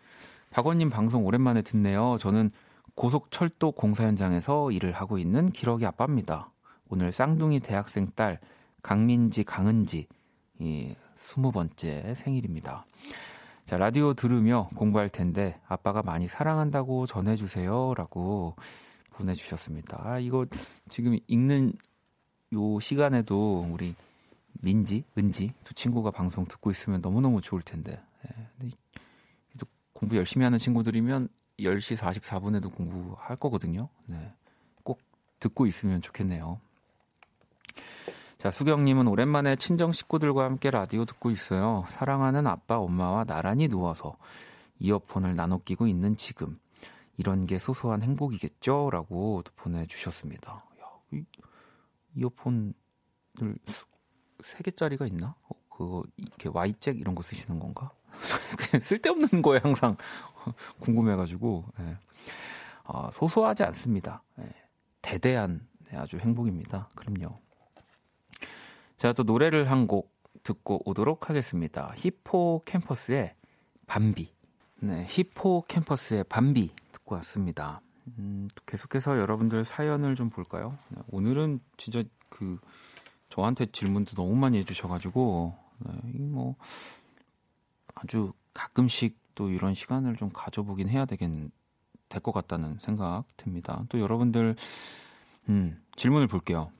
박원님 0.52 0.90
방송 0.90 1.26
오랜만에 1.26 1.62
듣네요. 1.64 2.18
저는 2.20 2.52
고속철도 3.00 3.72
공사 3.72 4.04
현장에서 4.04 4.72
일을 4.72 4.92
하고 4.92 5.18
있는 5.18 5.52
기러기 5.52 5.86
아빠입니다. 5.86 6.52
오늘 6.90 7.14
쌍둥이 7.14 7.62
대학생 7.62 8.08
딸 8.14 8.42
강민지, 8.84 9.46
강은지, 9.46 10.06
이 10.60 10.94
스무 11.16 11.54
번째 11.54 12.14
생일입니다. 12.14 12.86
자, 13.64 13.78
라디오 13.78 14.14
들으며 14.14 14.70
공부할 14.76 15.08
텐데 15.08 15.62
아빠가 15.66 16.02
많이 16.02 16.28
사랑한다고 16.28 17.06
전해 17.06 17.38
주세요. 17.38 17.94
라고 17.96 18.58
보내 19.12 19.34
주셨습니다. 19.34 20.02
아, 20.04 20.20
이거 20.20 20.46
지금 20.90 21.18
읽는 21.28 21.72
요 22.52 22.80
시간에도 22.82 23.66
우리 23.72 23.96
민지, 24.62 25.06
은지 25.18 25.54
두 25.64 25.74
친구가 25.74 26.12
방송 26.12 26.46
듣고 26.46 26.70
있으면 26.70 27.00
너무너무 27.00 27.40
좋을 27.40 27.62
텐데. 27.62 27.98
예, 28.26 28.70
공부 29.94 30.18
열심히 30.18 30.44
하는 30.44 30.60
친구들이면 30.60 31.30
10시 31.60 31.98
44분에도 31.98 32.74
공부할 32.74 33.38
거거든요. 33.38 33.90
네. 34.08 34.34
꼭 34.84 35.00
듣고 35.40 35.66
있으면 35.66 36.02
좋겠네요. 36.02 36.60
자, 38.38 38.52
수경님은 38.52 39.08
오랜만에 39.08 39.58
친정 39.58 39.92
식구들과 39.92 40.46
함께 40.46 40.72
라디오 40.72 41.04
듣고 41.04 41.30
있어요. 41.30 41.84
사랑하는 41.90 42.48
아빠, 42.48 42.80
엄마와 42.80 43.26
나란히 43.26 43.68
누워서 43.68 44.16
이어폰을 44.80 45.36
나눠 45.36 45.60
끼고 45.60 45.88
있는 45.88 46.16
지금. 46.16 46.58
이런 47.18 47.46
게 47.46 47.60
소소한 47.60 48.02
행복이겠죠? 48.02 48.92
라고 48.92 49.42
또 49.44 49.52
보내주셨습니다. 49.58 50.54
야, 50.54 50.86
이, 51.12 51.26
이어폰을 52.16 52.74
세 54.42 54.64
개짜리가 54.64 55.06
있나? 55.08 55.36
어, 55.44 55.50
그거 55.70 56.04
이렇게 56.16 56.48
Y잭 56.48 56.98
이런 56.98 57.16
거 57.16 57.22
쓰시는 57.22 57.60
건가? 57.60 57.92
쓸데없는 58.82 59.42
거에 59.42 59.60
항상 59.62 59.98
궁금해가지고 60.80 61.66
예. 61.80 61.98
아, 62.86 63.10
소소하지 63.14 63.64
않습니다. 63.64 64.24
예. 64.40 64.50
대대한 65.02 65.68
네, 65.92 65.98
아주 65.98 66.18
행복입니다. 66.18 66.90
그럼요. 66.96 67.40
자, 68.98 69.14
또 69.14 69.24
노래를 69.24 69.70
한 69.72 69.88
곡 69.88 70.14
듣고 70.44 70.82
오도록 70.86 71.30
하겠습니다. 71.30 71.94
히포 71.98 72.62
캠퍼스의 72.66 73.36
밤비. 73.88 74.34
네, 74.82 75.06
히포 75.10 75.66
캠퍼스의 75.68 76.24
밤비 76.26 76.74
듣고 76.92 77.16
왔습니다. 77.16 77.82
음, 78.18 78.48
계속해서 78.66 79.20
여러분들 79.20 79.66
사연을 79.66 80.16
좀 80.16 80.30
볼까요? 80.30 80.78
네, 80.90 81.02
오늘은 81.12 81.60
진짜 81.78 82.04
그 82.30 82.58
저한테 83.30 83.68
질문도 83.68 84.16
너무 84.16 84.36
많이 84.36 84.58
해주셔가지고 84.60 85.56
네, 85.80 86.20
뭐 86.20 86.56
아주 87.96 88.34
가끔씩 88.54 89.19
또 89.40 89.50
이런 89.50 89.74
시간을 89.74 90.18
좀 90.18 90.30
가져보긴 90.34 90.90
해야 90.90 91.06
되겠 91.06 91.32
될 92.10 92.22
것 92.22 92.34
같다는 92.34 92.78
생각 92.82 93.24
듭니다. 93.38 93.86
또 93.88 94.02
여러분들 94.02 94.56
음, 95.48 95.82
질문을 95.96 96.28
볼게요. 96.28 96.72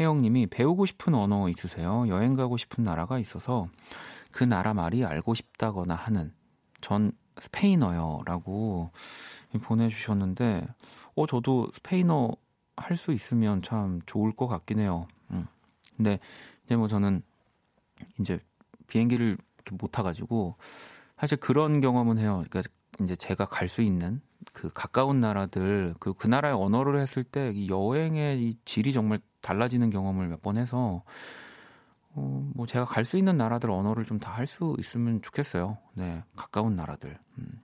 혜영님이 0.00 0.46
배우고 0.46 0.86
싶은 0.86 1.14
언어 1.14 1.50
있으세요? 1.50 2.06
여행 2.08 2.36
가고 2.36 2.56
싶은 2.56 2.84
나라가 2.84 3.18
있어서 3.18 3.68
그 4.32 4.44
나라 4.44 4.72
말이 4.72 5.04
알고 5.04 5.34
싶다거나 5.34 5.94
하는 5.94 6.32
전 6.80 7.12
스페인어요라고 7.38 8.90
보내주셨는데, 9.60 10.66
어 11.16 11.26
저도 11.26 11.68
스페인어 11.74 12.30
할 12.76 12.96
수 12.96 13.12
있으면 13.12 13.60
참 13.60 14.00
좋을 14.06 14.32
것 14.32 14.46
같긴 14.46 14.78
해요. 14.78 15.06
음. 15.32 15.46
근데 15.96 16.18
이제 16.64 16.76
뭐 16.76 16.88
저는 16.88 17.20
이제 18.20 18.38
비행기를 18.86 19.36
못 19.72 19.88
타가지고 19.88 20.56
사실 21.20 21.38
그런 21.38 21.80
경험은 21.80 22.18
해요. 22.18 22.44
그러니까 22.50 22.70
이제 23.00 23.16
제가 23.16 23.44
갈 23.46 23.68
수 23.68 23.82
있는 23.82 24.20
그 24.52 24.70
가까운 24.72 25.20
나라들 25.20 25.94
그, 26.00 26.14
그 26.14 26.26
나라의 26.26 26.54
언어를 26.54 27.00
했을 27.00 27.22
때 27.24 27.50
이 27.52 27.68
여행의 27.68 28.40
이 28.42 28.56
질이 28.64 28.92
정말 28.92 29.20
달라지는 29.40 29.90
경험을 29.90 30.28
몇 30.28 30.40
번 30.42 30.56
해서 30.56 31.02
어, 32.14 32.50
뭐 32.54 32.66
제가 32.66 32.84
갈 32.84 33.04
수 33.04 33.16
있는 33.18 33.36
나라들 33.36 33.70
언어를 33.70 34.04
좀 34.04 34.18
다 34.18 34.32
할 34.32 34.46
수 34.46 34.74
있으면 34.78 35.20
좋겠어요. 35.22 35.78
네, 35.94 36.24
가까운 36.36 36.74
나라들. 36.76 37.18
음. 37.38 37.60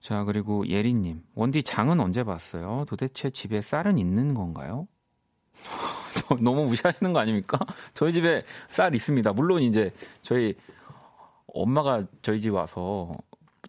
자 0.00 0.24
그리고 0.24 0.66
예리님 0.66 1.22
원디 1.34 1.62
장은 1.62 2.00
언제 2.00 2.24
봤어요? 2.24 2.84
도대체 2.88 3.28
집에 3.30 3.60
쌀은 3.60 3.98
있는 3.98 4.34
건가요? 4.34 4.88
저 6.14 6.34
너무 6.36 6.64
무시하시는 6.66 7.12
거 7.12 7.18
아닙니까? 7.20 7.58
저희 7.94 8.12
집에 8.12 8.42
쌀 8.70 8.94
있습니다. 8.94 9.32
물론 9.34 9.62
이제 9.62 9.92
저희 10.22 10.54
엄마가 11.54 12.06
저희 12.22 12.40
집 12.40 12.50
와서 12.50 13.16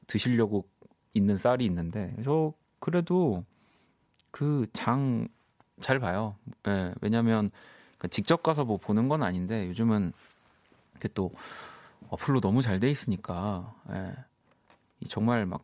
드시려고 0.07 0.67
있는 1.13 1.37
쌀이 1.37 1.65
있는데 1.65 2.15
저 2.23 2.53
그래도 2.79 3.43
그 4.31 4.65
장 4.73 5.27
잘 5.81 5.99
봐요. 5.99 6.35
예, 6.67 6.93
왜냐면 7.01 7.49
그러니까 7.97 8.07
직접 8.09 8.43
가서 8.43 8.65
뭐 8.65 8.77
보는 8.77 9.09
건 9.09 9.23
아닌데 9.23 9.67
요즘은 9.67 10.13
이게 10.97 11.09
또 11.15 11.31
어플로 12.09 12.39
너무 12.39 12.61
잘 12.61 12.79
돼 12.79 12.89
있으니까 12.91 13.73
예, 13.91 14.13
정말 15.09 15.45
막 15.45 15.63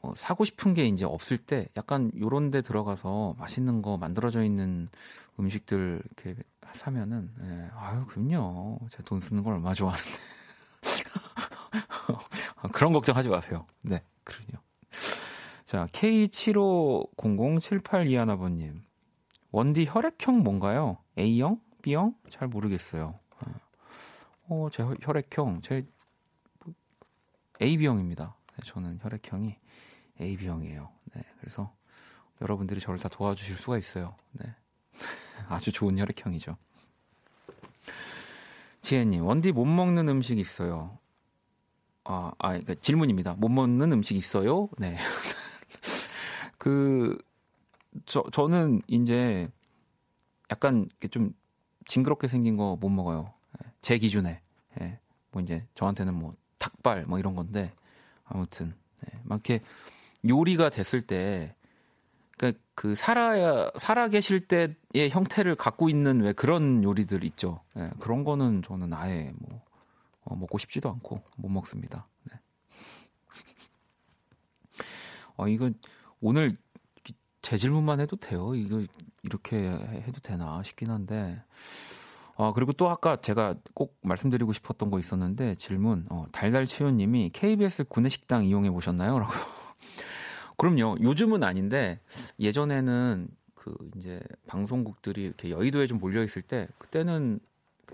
뭐 0.00 0.14
사고 0.16 0.44
싶은 0.44 0.74
게 0.74 0.86
이제 0.86 1.04
없을 1.04 1.38
때 1.38 1.66
약간 1.76 2.10
요런 2.18 2.50
데 2.50 2.60
들어가서 2.62 3.36
맛있는 3.38 3.82
거 3.82 3.96
만들어져 3.98 4.42
있는 4.42 4.88
음식들 5.38 6.02
이렇게 6.04 6.42
사면은 6.72 7.30
예, 7.42 7.70
아유 7.76 8.04
그럼요. 8.06 8.80
제가 8.90 9.04
돈 9.04 9.20
쓰는 9.20 9.42
걸 9.44 9.54
얼마나 9.54 9.74
좋아하는데 9.74 10.10
그런 12.82 12.92
걱정하지 12.92 13.28
마세요 13.28 13.64
네 13.82 14.02
그러요 14.24 14.60
자 15.64 15.86
K75007821아버님 15.92 18.82
원디 19.52 19.86
혈액형 19.88 20.42
뭔가요? 20.42 20.98
A형? 21.16 21.60
B형? 21.82 22.16
잘 22.28 22.48
모르겠어요. 22.48 23.20
어, 24.48 24.68
제 24.72 24.82
혈액형, 24.82 25.60
제 25.60 25.86
AB형입니다. 27.60 28.34
네, 28.56 28.64
저는 28.66 28.98
혈액형이 29.00 29.56
AB형이에요. 30.20 30.90
네, 31.14 31.22
그래서 31.38 31.72
여러분들이 32.40 32.80
저를 32.80 32.98
다 32.98 33.08
도와주실 33.08 33.54
수가 33.56 33.78
있어요. 33.78 34.16
네. 34.32 34.52
아주 35.48 35.70
좋은 35.70 35.96
혈액형이죠. 35.98 36.56
지혜님, 38.80 39.24
원디 39.24 39.52
못 39.52 39.66
먹는 39.66 40.08
음식 40.08 40.38
있어요. 40.38 40.98
아, 42.04 42.32
아, 42.38 42.48
그러니까 42.48 42.74
질문입니다. 42.76 43.34
못 43.34 43.48
먹는 43.48 43.92
음식 43.92 44.16
있어요? 44.16 44.68
네. 44.78 44.96
그, 46.58 47.16
저 48.06 48.22
저는 48.32 48.80
이제 48.86 49.48
약간 50.50 50.88
좀 51.10 51.32
징그럽게 51.86 52.28
생긴 52.28 52.56
거 52.56 52.76
못 52.80 52.88
먹어요. 52.88 53.32
예, 53.64 53.70
제 53.82 53.98
기준에. 53.98 54.40
예. 54.80 54.98
뭐 55.30 55.42
이제 55.42 55.66
저한테는 55.74 56.14
뭐 56.14 56.34
닭발 56.58 57.04
뭐 57.06 57.18
이런 57.18 57.34
건데 57.34 57.72
아무튼 58.24 58.74
예. 59.06 59.18
막 59.24 59.36
이렇게 59.46 59.60
요리가 60.28 60.70
됐을 60.70 61.02
때 61.02 61.54
그러니까 62.38 62.60
그 62.74 62.94
살아야 62.94 63.70
살아 63.76 64.08
계실 64.08 64.46
때의 64.46 65.10
형태를 65.10 65.54
갖고 65.54 65.88
있는 65.88 66.20
왜 66.22 66.32
그런 66.32 66.82
요리들 66.82 67.24
있죠. 67.24 67.60
예. 67.76 67.90
그런 68.00 68.24
거는 68.24 68.62
저는 68.62 68.92
아예 68.94 69.32
뭐 69.38 69.60
어, 70.24 70.36
먹고 70.36 70.58
싶지도 70.58 70.90
않고 70.90 71.22
못 71.36 71.48
먹습니다. 71.48 72.06
네. 72.24 72.38
어 75.36 75.48
이거 75.48 75.70
오늘 76.20 76.56
제 77.42 77.56
질문만 77.56 78.00
해도 78.00 78.16
돼요. 78.16 78.54
이거 78.54 78.82
이렇게 79.22 79.56
해도 79.58 80.20
되나 80.20 80.62
싶긴 80.62 80.90
한데. 80.90 81.42
어, 82.34 82.52
그리고 82.52 82.72
또 82.72 82.88
아까 82.88 83.16
제가 83.16 83.56
꼭 83.74 83.98
말씀드리고 84.02 84.52
싶었던 84.52 84.90
거 84.90 84.98
있었는데 84.98 85.56
질문 85.56 86.06
어, 86.08 86.26
달달치유님이 86.32 87.30
KBS 87.32 87.84
구내식당 87.84 88.44
이용해 88.44 88.70
보셨나요? 88.70 89.18
라고. 89.18 89.32
그럼요. 90.56 90.96
요즘은 91.00 91.42
아닌데 91.42 92.00
예전에는 92.38 93.28
그 93.54 93.74
이제 93.96 94.20
방송국들이 94.46 95.22
이렇게 95.22 95.50
여의도에 95.50 95.86
좀 95.86 95.98
몰려 95.98 96.24
있을 96.24 96.42
때 96.42 96.68
그때는 96.78 97.40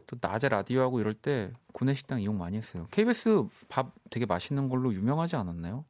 또 0.07 0.17
낮에 0.21 0.49
라디오 0.49 0.81
하고 0.83 1.01
이럴 1.01 1.15
때 1.15 1.53
구내식당 1.73 2.21
이용 2.21 2.39
많이 2.39 2.57
했어요. 2.57 2.87
KBS 2.91 3.47
밥 3.69 3.93
되게 4.11 4.27
맛있는 4.27 4.69
걸로 4.69 4.93
유명하지 4.93 5.37
않았나요? 5.37 5.85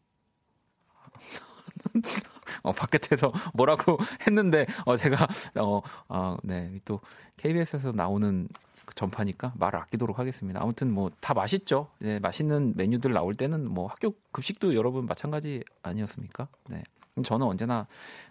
어, 2.62 2.72
바깥에서 2.72 3.32
뭐라고 3.54 3.98
했는데, 4.26 4.66
어, 4.84 4.96
제가, 4.96 5.26
어, 5.60 5.80
아, 6.08 6.36
네, 6.42 6.78
또 6.84 7.00
KBS에서 7.36 7.92
나오는 7.92 8.48
그 8.84 8.94
전파니까 8.94 9.52
말을 9.56 9.78
아끼도록 9.80 10.18
하겠습니다. 10.18 10.60
아무튼 10.62 10.90
뭐 10.92 11.10
다 11.20 11.34
맛있죠. 11.34 11.88
네, 11.98 12.18
맛있는 12.18 12.72
메뉴들 12.74 13.12
나올 13.12 13.34
때는 13.34 13.68
뭐 13.70 13.86
학교 13.86 14.14
급식도 14.32 14.74
여러분 14.74 15.04
마찬가지 15.06 15.62
아니었습니까? 15.82 16.48
네. 16.70 16.82
저는 17.24 17.46
언제나 17.46 17.86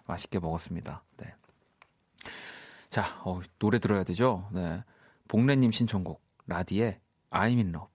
맛있게 0.06 0.40
먹었습니다. 0.40 1.02
네. 1.18 1.34
자, 2.90 3.04
어, 3.22 3.40
노래 3.58 3.78
들어야 3.78 4.02
되죠. 4.02 4.48
네. 4.52 4.82
복래님 5.28 5.70
신청곡, 5.72 6.22
라디의 6.46 7.00
I'm 7.30 7.56
in 7.56 7.68
love. 7.68 7.88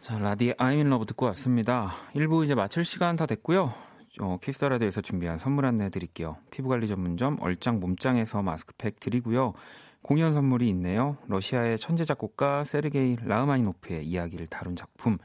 자, 0.00 0.18
라디의 0.18 0.54
I'm 0.54 0.76
in 0.76 0.86
love 0.86 1.04
듣고 1.06 1.26
왔습니다. 1.26 1.92
1부 2.14 2.44
이제 2.44 2.54
마칠 2.54 2.84
시간 2.84 3.16
다 3.16 3.26
됐고요. 3.26 3.74
어, 4.20 4.38
키스 4.42 4.59
더 4.59 4.69
라디오에서 4.69 5.00
준비한 5.00 5.38
선물 5.38 5.66
안내 5.66 5.90
드릴게요. 5.90 6.36
피부관리 6.50 6.86
전문점 6.86 7.38
얼짱 7.40 7.80
몸짱에서 7.80 8.42
마스크팩 8.42 9.00
드리고요. 9.00 9.54
공연 10.02 10.32
선물이 10.32 10.68
있네요. 10.70 11.16
러시아의 11.26 11.78
천재 11.78 12.04
작곡가 12.04 12.64
세르게이 12.64 13.16
라흐마니노프의 13.24 14.06
이야기를 14.06 14.46
다룬 14.46 14.76
작품 14.76 15.18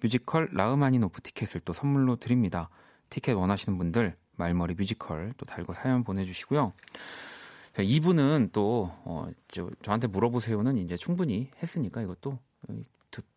뮤지컬 0.00 0.48
라흐마니노프 0.52 1.22
티켓을 1.22 1.60
또 1.64 1.72
선물로 1.72 2.16
드립니다. 2.16 2.68
티켓 3.10 3.32
원하시는 3.32 3.76
분들 3.78 4.16
말머리 4.36 4.74
뮤지컬 4.74 5.32
또 5.36 5.44
달고 5.44 5.72
사연 5.74 6.04
보내주시고요. 6.04 6.72
자, 7.78 7.84
2부는 7.84 8.50
또 8.50 8.90
어, 9.04 9.28
저, 9.46 9.70
저한테 9.84 10.08
물어보세요는 10.08 10.78
이제 10.78 10.96
충분히 10.96 11.48
했으니까 11.62 12.02
이것도 12.02 12.36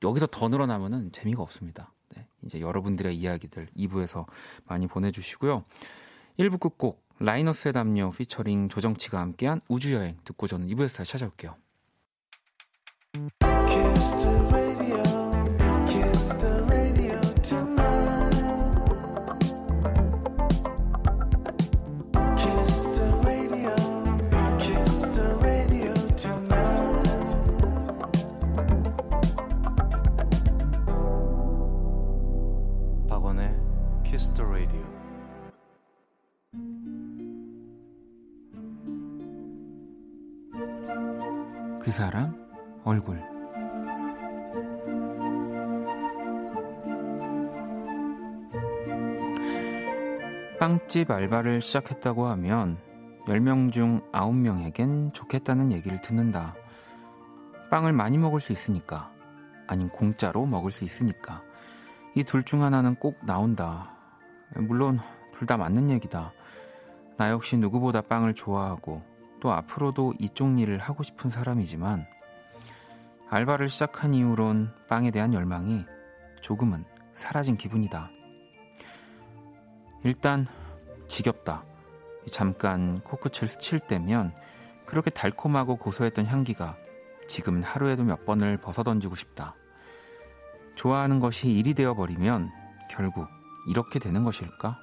여기서 0.01 0.25
더 0.32 0.49
늘어나면은 0.49 1.12
재미가 1.12 1.43
없습니다. 1.43 1.93
네, 2.15 2.25
이제 2.41 2.60
여러분들의 2.60 3.15
이야기들 3.15 3.67
2부에서 3.77 4.25
많이 4.65 4.88
보내주시고요. 4.88 5.63
1부 6.39 6.60
끝곡 6.60 7.08
라이너스의 7.19 7.73
담요 7.73 8.10
피처링 8.10 8.69
조정치가 8.69 9.19
함께한 9.19 9.62
우주여행 9.67 10.17
듣고 10.23 10.47
저는 10.47 10.65
2부에서 10.69 10.97
다시 10.97 11.12
찾아올게요. 11.12 11.56
사람 42.01 42.33
얼굴 42.83 43.21
빵집 50.59 51.11
알바를 51.11 51.61
시작했다고 51.61 52.25
하면 52.25 52.79
10명 53.27 53.71
중 53.71 54.01
9명에겐 54.13 55.13
좋겠다는 55.13 55.71
얘기를 55.71 56.01
듣는다. 56.01 56.55
빵을 57.69 57.93
많이 57.93 58.17
먹을 58.17 58.39
수 58.39 58.51
있으니까. 58.51 59.11
아님 59.67 59.87
공짜로 59.89 60.47
먹을 60.47 60.71
수 60.71 60.83
있으니까. 60.83 61.43
이 62.15 62.23
둘 62.23 62.41
중 62.41 62.63
하나는 62.63 62.95
꼭 62.95 63.19
나온다. 63.27 63.91
물론 64.55 64.99
둘 65.35 65.45
다 65.45 65.55
맞는 65.55 65.91
얘기다. 65.91 66.33
나 67.17 67.29
역시 67.29 67.57
누구보다 67.57 68.01
빵을 68.01 68.33
좋아하고 68.33 69.03
또 69.41 69.51
앞으로도 69.51 70.13
이쪽 70.19 70.60
일을 70.60 70.77
하고 70.77 71.04
싶은 71.04 71.30
사람이지만 71.30 72.06
알바를 73.30 73.67
시작한 73.69 74.13
이후론 74.13 74.73
빵에 74.88 75.12
대한 75.12 75.34
열망이 75.34 75.84
조금은 76.41 76.86
사라진 77.13 77.58
기분이다. 77.58 78.10
일단 80.04 80.47
지겹다. 81.08 81.65
잠깐 82.32 83.01
코끝을 83.01 83.47
스칠 83.47 83.80
때면 83.80 84.34
그렇게 84.86 85.10
달콤하고 85.10 85.77
고소했던 85.77 86.25
향기가 86.27 86.77
지금은 87.27 87.63
하루에도 87.63 88.04
몇 88.04 88.25
번을 88.25 88.58
벗어던지고 88.58 89.15
싶다. 89.15 89.56
좋아하는 90.75 91.19
것이 91.19 91.49
일이 91.49 91.73
되어 91.73 91.93
버리면 91.93 92.51
결국 92.89 93.27
이렇게 93.69 93.99
되는 93.99 94.23
것일까? 94.23 94.80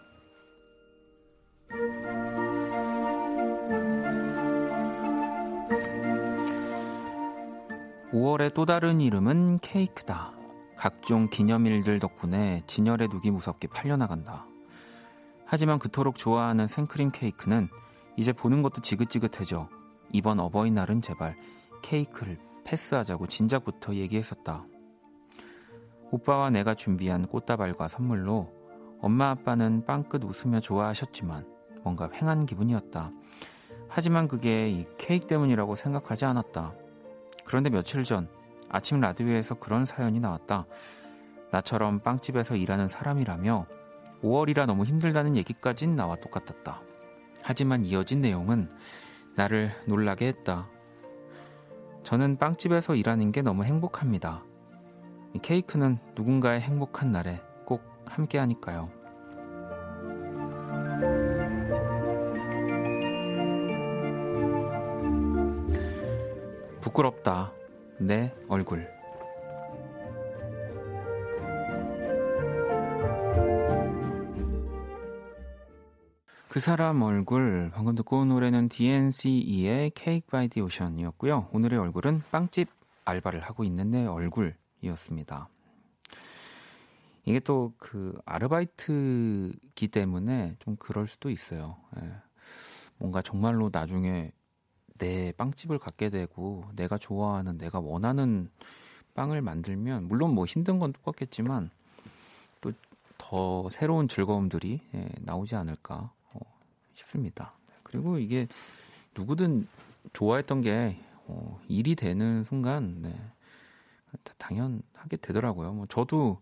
5월의 8.13 8.55
또 8.55 8.65
다른 8.65 9.03
이름은 9.03 9.59
케이크다. 9.59 10.33
각종 10.77 11.29
기념일들 11.29 11.99
덕분에 11.99 12.63
진열에 12.67 13.07
두기 13.09 13.31
무섭게 13.31 13.69
팔려나간다. 13.69 14.47
하지만 15.45 15.79
그토록 15.79 16.17
좋아하는 16.17 16.69
생크림 16.69 17.11
케이크는 17.11 17.69
이제 18.17 18.33
보는 18.33 18.63
것도 18.63 18.81
지긋지긋해져 18.81 19.69
이번 20.13 20.41
어버이날은 20.41 21.03
제발 21.03 21.37
케이크를 21.83 22.39
패스하자고 22.65 23.27
진작부터 23.27 23.95
얘기했었다. 23.97 24.65
오빠와 26.11 26.49
내가 26.49 26.75
준비한 26.75 27.27
꽃다발과 27.27 27.89
선물로 27.89 28.51
엄마 29.03 29.31
아빠는 29.31 29.85
빵끝 29.85 30.25
웃으며 30.25 30.61
좋아하셨지만 30.61 31.47
뭔가 31.83 32.09
횡한 32.13 32.47
기분이었다. 32.47 33.13
하지만 33.89 34.29
그게 34.29 34.71
이 34.71 34.87
케이크 34.97 35.27
때문이라고 35.27 35.77
생각하지 35.77 36.25
않았다. 36.25 36.75
그런데 37.49 37.71
며칠 37.71 38.05
전 38.05 38.29
아침 38.69 39.01
라디오에서 39.01 39.55
그런 39.55 39.87
사연이 39.87 40.21
나왔다. 40.21 40.67
나처럼 41.51 42.01
빵집에서 42.01 42.57
일하는 42.57 42.89
사람이라며 42.89 43.65
5월이라 44.23 44.67
너무 44.67 44.85
힘들다는 44.85 45.35
얘기까진 45.35 45.97
나와 45.97 46.15
똑같았다. 46.17 46.83
하지만 47.41 47.85
이어진 47.85 48.21
내용은 48.21 48.71
나를 49.35 49.71
놀라게 49.87 50.27
했다. 50.27 50.69
저는 52.03 52.37
빵집에서 52.37 52.95
일하는 52.95 53.33
게 53.33 53.41
너무 53.41 53.65
행복합니다. 53.65 54.45
이 55.33 55.39
케이크는 55.39 55.99
누군가의 56.15 56.61
행복한 56.61 57.11
날에 57.13 57.41
꼭 57.65 57.83
함께 58.05 58.37
하니까요. 58.37 58.91
부끄럽다. 66.89 67.53
내 67.99 68.35
얼굴. 68.49 68.89
그 76.49 76.61
사람 76.61 77.03
얼굴 77.03 77.71
방금 77.75 77.95
듣고 77.95 78.21
온 78.21 78.29
노래는 78.29 78.71
DNCE의 78.71 79.93
Cake 79.95 80.23
by 80.31 80.49
the 80.49 80.65
Ocean이었고요. 80.65 81.49
오늘의 81.53 81.79
얼굴은 81.79 82.23
빵집 82.31 82.71
알바를 83.05 83.41
하고 83.41 83.65
있는 83.65 83.91
내 83.91 84.07
얼굴이었습니다. 84.07 85.49
이게 87.27 87.41
또 87.41 87.75
그 87.77 88.19
아르바이트기 88.25 89.89
때문에 89.89 90.57
좀 90.61 90.77
그럴 90.77 91.07
수도 91.07 91.29
있어요. 91.29 91.77
예. 92.01 92.15
뭔가 92.97 93.21
정말로 93.21 93.69
나중에 93.71 94.33
내 94.99 95.33
빵집을 95.33 95.79
갖게 95.79 96.11
되고 96.11 96.65
내가 96.77 96.99
좋아하는 96.99 97.59
내가 97.59 97.81
원하는 97.81 98.51
빵을 99.15 99.43
만들면 99.43 100.09
물론 100.09 100.35
뭐 100.35 100.45
힘든 100.45 100.79
건 100.79 100.93
똑같겠지만 100.93 101.71
또 102.61 102.73
더 103.19 103.69
새로운 103.71 104.09
즐거움들이 104.09 104.81
예, 104.95 105.09
나오지 105.19 105.55
않을까 105.57 106.11
어, 106.33 106.41
싶습니다. 106.95 107.53
그리고 107.83 108.19
이게 108.19 108.47
누구든 109.15 109.69
좋아했던 110.15 110.63
게 110.63 110.99
어, 111.27 111.61
일이 111.69 111.95
되는 111.95 112.45
순간 112.45 113.03
네, 113.03 113.15
다 114.23 114.33
당연하게 114.39 115.19
되더라고요. 115.21 115.73
뭐 115.75 115.87
저도 115.87 116.41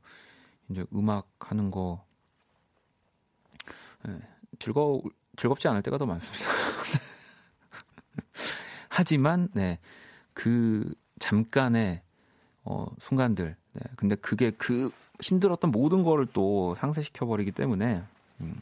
이제 0.69 0.85
음악 0.95 1.27
하는 1.41 1.71
거 1.73 2.05
예, 4.07 4.21
즐거 4.61 5.03
즐겁지 5.37 5.67
않을 5.67 5.83
때가 5.83 5.99
더 5.99 6.07
많습니다. 6.07 6.56
하지만 8.97 9.49
네, 9.53 9.79
그 10.33 10.93
잠깐의 11.19 12.03
어, 12.65 12.87
순간들. 12.99 13.57
네, 13.73 13.81
근데 13.97 14.15
그게 14.17 14.51
그 14.51 14.91
힘들었던 15.21 15.71
모든 15.71 16.03
거를 16.03 16.27
또 16.33 16.75
상쇄시켜 16.77 17.27
버리기 17.27 17.53
때문에 17.53 18.03
음, 18.41 18.61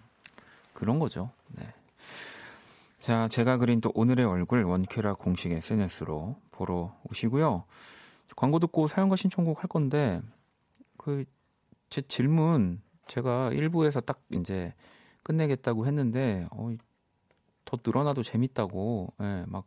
그런 0.72 0.98
거죠. 0.98 1.30
네. 1.48 1.66
자, 3.00 3.28
제가 3.28 3.58
그린 3.58 3.80
또 3.80 3.92
오늘의 3.94 4.24
얼굴 4.24 4.62
원큐라 4.64 5.14
공식 5.14 5.52
SNS로 5.52 6.36
보러 6.50 6.94
오시고요. 7.10 7.64
광고 8.36 8.58
듣고 8.58 8.88
사연과 8.88 9.16
신청곡 9.16 9.62
할 9.62 9.68
건데 9.68 10.20
그 10.96 11.24
제 11.94 12.02
질문 12.02 12.80
제가 13.06 13.50
1부에서 13.50 14.04
딱 14.04 14.20
이제 14.32 14.74
끝내겠다고 15.22 15.86
했는데 15.86 16.48
어, 16.50 16.74
더 17.64 17.78
늘어나도 17.86 18.24
재밌다고 18.24 19.12
예, 19.20 19.44
막 19.46 19.64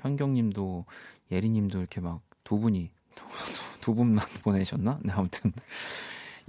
현경님도 0.00 0.84
예리님도 1.30 1.78
이렇게 1.78 2.00
막 2.00 2.28
두 2.48 2.58
분이 2.58 2.90
두 3.82 3.94
분만 3.94 4.24
보내셨나? 4.42 4.98
네, 5.02 5.12
아무튼 5.12 5.52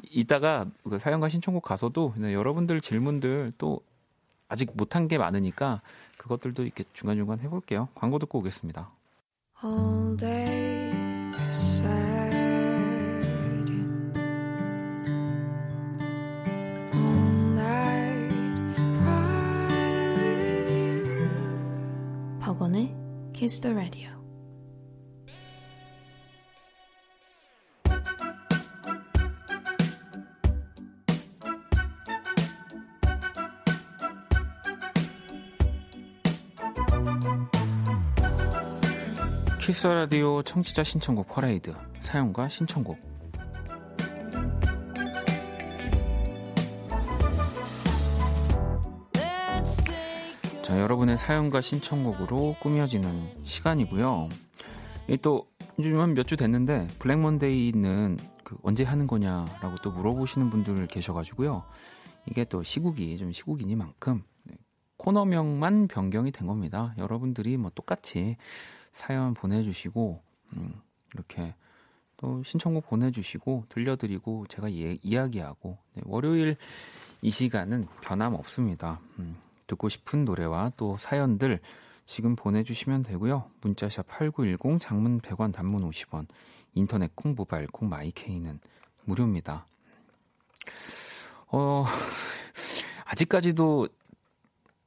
이따가 0.10 0.66
그 0.90 0.98
사연과 0.98 1.28
신청곡 1.28 1.64
가서도 1.64 2.14
네, 2.16 2.34
여러분들 2.34 2.80
질문들 2.80 3.52
또 3.58 3.82
아직 4.48 4.72
못한 4.76 5.10
게 5.10 5.18
많으니까 5.18 5.82
그것들도 6.18 6.64
이렇게 6.64 6.86
중간중간 6.94 7.42
해볼게요. 7.42 7.90
광고 7.96 8.18
듣고 8.18 8.40
오겠습니다. 8.40 8.90
Kiss 23.50 23.62
the. 23.62 24.10
키스 39.60 39.88
라디오 39.88 40.44
청취자 40.44 40.84
신청곡 40.84 41.28
퍼레이드 41.28 41.74
사연과 42.02 42.48
신청곡 42.48 43.00
여러분의 50.80 51.18
사연과 51.18 51.62
신청곡으로 51.62 52.56
꾸며지는 52.60 53.30
시간이고요. 53.44 54.30
또 55.22 55.48
요즘 55.78 56.14
몇주 56.14 56.38
됐는데 56.38 56.88
블랙몬데이는 57.00 58.18
그 58.44 58.58
언제 58.64 58.84
하는 58.84 59.08
거냐라고 59.08 59.76
또 59.84 59.92
물어보시는 59.92 60.50
분들 60.50 60.88
계셔가지고요. 60.88 61.64
이게 62.26 62.46
또 62.46 62.64
시국이 62.64 63.18
좀 63.18 63.32
시국이니만큼 63.32 64.24
네, 64.44 64.56
코너명만 64.98 65.88
변경이 65.88 66.32
된 66.32 66.48
겁니다. 66.48 66.94
여러분들이 66.98 67.58
뭐 67.58 67.72
똑같이 67.74 68.38
사연 68.92 69.34
보내주시고 69.34 70.22
음, 70.58 70.74
이렇게 71.14 71.56
또 72.18 72.44
신청곡 72.44 72.88
보내주시고 72.88 73.66
들려드리고 73.70 74.46
제가 74.48 74.72
예, 74.74 74.98
이야기하고 75.02 75.78
네, 75.94 76.02
월요일 76.06 76.58
이 77.22 77.30
시간은 77.30 77.88
변함 78.02 78.36
없습니다. 78.36 79.00
음, 79.20 79.38
듣고 79.70 79.88
싶은 79.88 80.26
노래와 80.26 80.74
또 80.76 80.98
사연들 80.98 81.60
지금 82.06 82.36
보내주시면 82.36 83.04
되고요. 83.04 83.50
문자샵 83.62 84.08
8910 84.08 84.80
장문 84.80 85.22
100원 85.22 85.54
단문 85.54 85.88
50원 85.90 86.28
인터넷 86.74 87.16
콩 87.16 87.36
모바일 87.36 87.68
콩 87.68 87.88
마이케이는 87.88 88.60
무료입니다. 89.06 89.66
어 91.48 91.86
아직까지도 93.06 93.88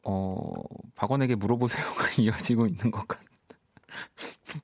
어 0.05 0.55
박원에게 0.97 1.37
물어보세요가 1.37 2.11
이어지고 2.19 2.67
있는 2.67 2.91
것 2.91 3.07
같, 3.07 3.21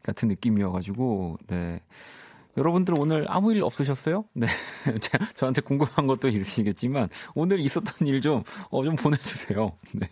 같은 0.02 0.28
느낌이어가지고 0.28 1.38
네 1.46 1.80
여러분들 2.58 2.94
오늘 2.98 3.24
아무 3.28 3.52
일 3.54 3.62
없으셨어요? 3.62 4.24
네 4.34 4.46
저- 5.00 5.18
저한테 5.36 5.60
궁금한 5.60 6.06
것도 6.06 6.28
있으시겠지만 6.28 7.08
오늘 7.34 7.60
있었던 7.60 8.06
일 8.08 8.20
좀 8.20 8.42
어, 8.70 8.84
좀 8.84 8.96
보내주세요. 8.96 9.72
네 9.94 10.10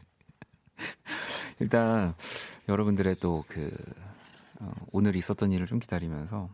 일단 1.58 2.14
여러분들의 2.68 3.16
또그 3.16 3.70
오늘 4.92 5.16
있었던 5.16 5.50
일을 5.52 5.66
좀 5.66 5.78
기다리면서 5.80 6.48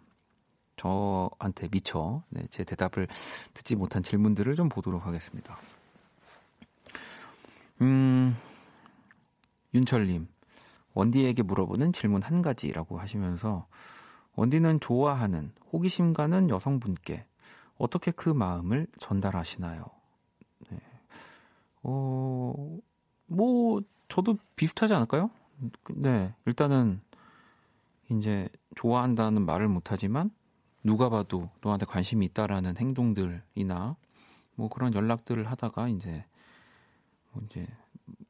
저한테 0.77 1.69
미처 1.71 2.23
네, 2.31 2.43
제 2.51 2.65
대답을 2.65 3.07
듣지 3.55 3.77
못한 3.77 4.03
질문들을 4.03 4.55
좀 4.55 4.69
보도록 4.69 5.07
하겠습니다. 5.07 5.59
음, 7.83 8.35
윤철님, 9.75 10.27
원디에게 10.95 11.43
물어보는 11.43 11.93
질문 11.93 12.23
한 12.23 12.41
가지라고 12.43 12.99
하시면서 12.99 13.67
원디는 14.37 14.81
좋아하는 14.81 15.53
호기심 15.73 16.13
가는 16.13 16.49
여성분께 16.49 17.27
어떻게 17.79 18.11
그 18.11 18.29
마음을 18.29 18.87
전달하시나요? 18.99 19.85
네. 20.71 20.79
어, 21.83 22.79
뭐 23.27 23.83
저도 24.09 24.37
비슷하지 24.57 24.95
않을까요? 24.95 25.31
네, 25.95 26.35
일단은 26.47 27.01
이제 28.11 28.49
좋아한다는 28.75 29.45
말을 29.45 29.69
못하지만 29.69 30.31
누가 30.85 31.09
봐도 31.09 31.49
너한테 31.63 31.87
관심이 31.87 32.27
있다라는 32.27 32.77
행동들이나 32.77 33.97
뭐 34.55 34.69
그런 34.69 34.95
연락들을 34.95 35.51
하다가 35.51 35.89
이제 35.89 36.25
뭐 37.33 37.43
이제 37.47 37.67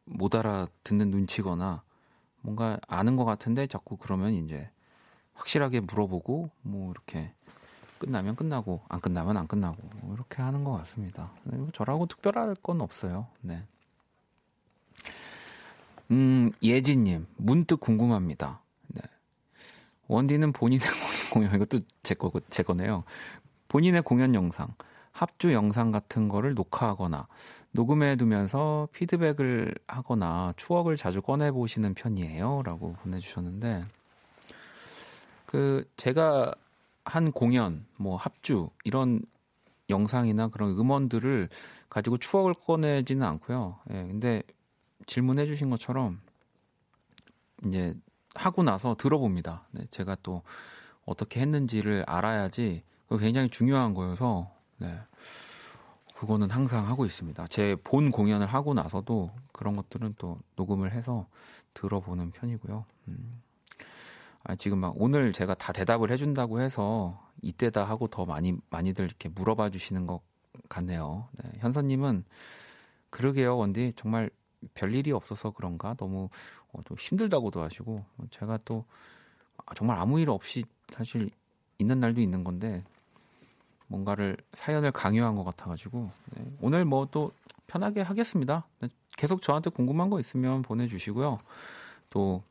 못 0.05 0.35
알아듣는 0.35 1.11
눈치거나 1.11 1.83
뭔가 2.43 2.79
아는 2.87 3.17
것 3.17 3.25
같은데 3.25 3.67
자꾸 3.67 3.97
그러면 3.97 4.33
이제 4.33 4.71
확실하게 5.35 5.81
물어보고 5.81 6.51
뭐 6.63 6.91
이렇게 6.91 7.33
끝나면 7.99 8.35
끝나고 8.35 8.83
안 8.89 9.01
끝나면 9.01 9.37
안 9.37 9.47
끝나고 9.47 9.77
뭐 10.01 10.15
이렇게 10.15 10.43
하는 10.43 10.65
것 10.65 10.73
같습니다. 10.79 11.31
네, 11.45 11.57
뭐 11.57 11.69
저라고 11.73 12.07
특별할 12.07 12.55
건 12.57 12.81
없어요. 12.81 13.29
네. 13.41 13.63
음 16.11 16.51
예진님 16.63 17.27
문득 17.37 17.79
궁금합니다. 17.79 18.61
네. 18.89 19.03
원디는 20.09 20.53
본인의 20.53 20.87
공연 21.33 21.55
이것도 21.55 21.81
제 22.03 22.15
거고 22.15 22.41
제 22.51 22.63
거네요. 22.63 23.05
본인의 23.69 24.03
공연 24.03 24.35
영상, 24.35 24.75
합주 25.13 25.53
영상 25.53 25.93
같은 25.93 26.29
거를 26.29 26.55
녹화하거나 26.55 27.29
녹음해 27.71 28.17
두면서 28.17 28.89
피드백을 28.93 29.75
하거나 29.87 30.53
추억을 30.57 30.97
자주 30.97 31.23
꺼내 31.23 31.51
보시는 31.51 31.95
편이에요라고 31.95 32.95
보내 32.95 33.19
주셨는데 33.19 33.85
그 35.53 35.85
제가 35.99 36.55
한 37.05 37.31
공연 37.31 37.85
뭐 37.99 38.17
합주 38.17 38.71
이런 38.85 39.21
영상이나 39.91 40.49
그런 40.49 40.71
음원들을 40.71 41.51
가지고 41.91 42.17
추억을 42.17 42.55
꺼내지는 42.55 43.27
않고요. 43.27 43.79
예, 43.91 43.95
근데 43.97 44.43
질문해 45.07 45.47
주신 45.47 45.69
것처럼 45.69 46.23
이제 47.67 47.95
하고 48.35 48.63
나서 48.63 48.95
들어봅니다. 48.95 49.67
네, 49.73 49.85
제가 49.91 50.17
또 50.23 50.43
어떻게 51.05 51.41
했는지를 51.41 52.05
알아야지 52.07 52.83
굉장히 53.21 53.51
중요한 53.51 53.93
거여서 53.93 54.51
네, 54.79 54.99
그거는 56.15 56.49
항상 56.49 56.89
하고 56.89 57.05
있습니다. 57.05 57.47
제 57.49 57.77
본 57.85 58.11
공연을 58.11 58.47
하고 58.47 58.73
나서도 58.73 59.33
그런 59.53 59.77
것들은 59.77 60.15
또 60.17 60.39
녹음을 60.57 60.93
해서 60.93 61.27
들어보는 61.75 62.31
편이고요. 62.31 62.87
음. 63.09 63.43
아, 64.45 64.57
지금 64.57 64.79
막 64.79 64.95
오늘 64.97 65.33
제가 65.33 65.55
다 65.55 65.73
대답을 65.73 66.11
해준다고 66.11 66.61
해서 66.61 67.21
이때다 67.43 67.85
하고 67.85 68.09
더 68.09 68.25
많이 68.25 68.55
많이들 68.71 69.05
이렇게 69.05 69.29
물어봐 69.29 69.71
주시는 69.71 70.07
것 70.07 70.21
같네요. 70.69 71.29
네, 71.43 71.51
현서님은 71.59 72.25
그러게요, 73.11 73.57
원디 73.59 73.93
정말 73.95 74.31
별 74.75 74.95
일이 74.95 75.13
없어서 75.13 75.51
그런가 75.51 75.95
너무 75.95 76.29
어, 76.73 76.81
좀 76.85 76.97
힘들다고도 76.99 77.63
하시고 77.63 78.05
제가 78.31 78.59
또 78.65 78.85
아, 79.67 79.75
정말 79.75 79.99
아무 79.99 80.21
일 80.21 80.31
없이 80.31 80.65
사실 80.89 81.31
있는 81.79 82.01
날도 82.01 82.21
있는 82.21 82.45
건데 82.45 82.85
뭔가를 83.87 84.37
사연을 84.53 84.93
강요한 84.93 85.37
것 85.37 85.45
같아가지고 85.45 86.11
네, 86.37 86.45
오늘 86.61 86.85
뭐 86.85 87.07
또 87.11 87.33
편하게 87.73 88.03
하겠습니다. 88.03 88.67
네, 88.81 88.89
계속 89.17 89.41
저한테 89.41 89.71
궁금한 89.71 90.11
거 90.11 90.21
있으면 90.21 90.61
보내주시고요. 90.61 91.39
또 92.11 92.43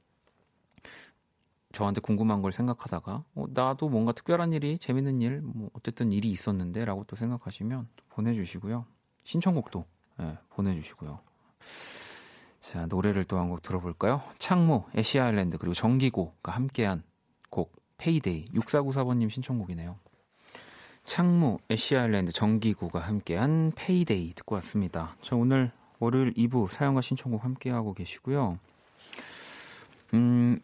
저한테 1.74 2.02
궁금한 2.02 2.42
걸 2.42 2.52
생각하다가 2.52 3.24
어, 3.36 3.46
나도 3.50 3.90
뭔가 3.90 4.12
특별한 4.12 4.54
일이 4.54 4.78
재밌는 4.78 5.22
일, 5.22 5.42
뭐 5.42 5.70
어쨌든 5.74 6.12
일이 6.12 6.30
있었는데라고 6.32 7.06
또 7.06 7.16
생각하시면 7.16 7.88
또 7.96 8.04
보내주시고요. 8.10 8.86
신청곡도 9.24 9.86
예, 10.22 10.38
보내주시고요. 10.50 11.20
자 12.60 12.86
노래를 12.86 13.24
또 13.26 13.38
한 13.38 13.50
곡 13.50 13.62
들어볼까요? 13.62 14.22
창모, 14.40 14.86
애쉬 14.96 15.20
아일랜드 15.20 15.58
그리고 15.58 15.74
정기고가 15.74 16.52
함께한 16.52 17.04
곡 17.50 17.74
Payday 17.98 18.46
6494번님 18.54 19.30
신청곡이네요. 19.30 19.98
창모, 21.04 21.60
애쉬 21.72 21.96
아일랜드, 21.98 22.32
정기고가 22.32 23.00
함께한 23.00 23.72
Payday 23.76 24.34
듣고 24.34 24.56
왔습니다. 24.56 25.16
저 25.22 25.36
오늘 25.36 25.72
월요일 26.00 26.34
2부 26.34 26.68
사연과 26.68 27.02
신청곡 27.02 27.44
함께하고 27.44 27.94
계시고요. 27.94 28.60
음, 30.14 30.60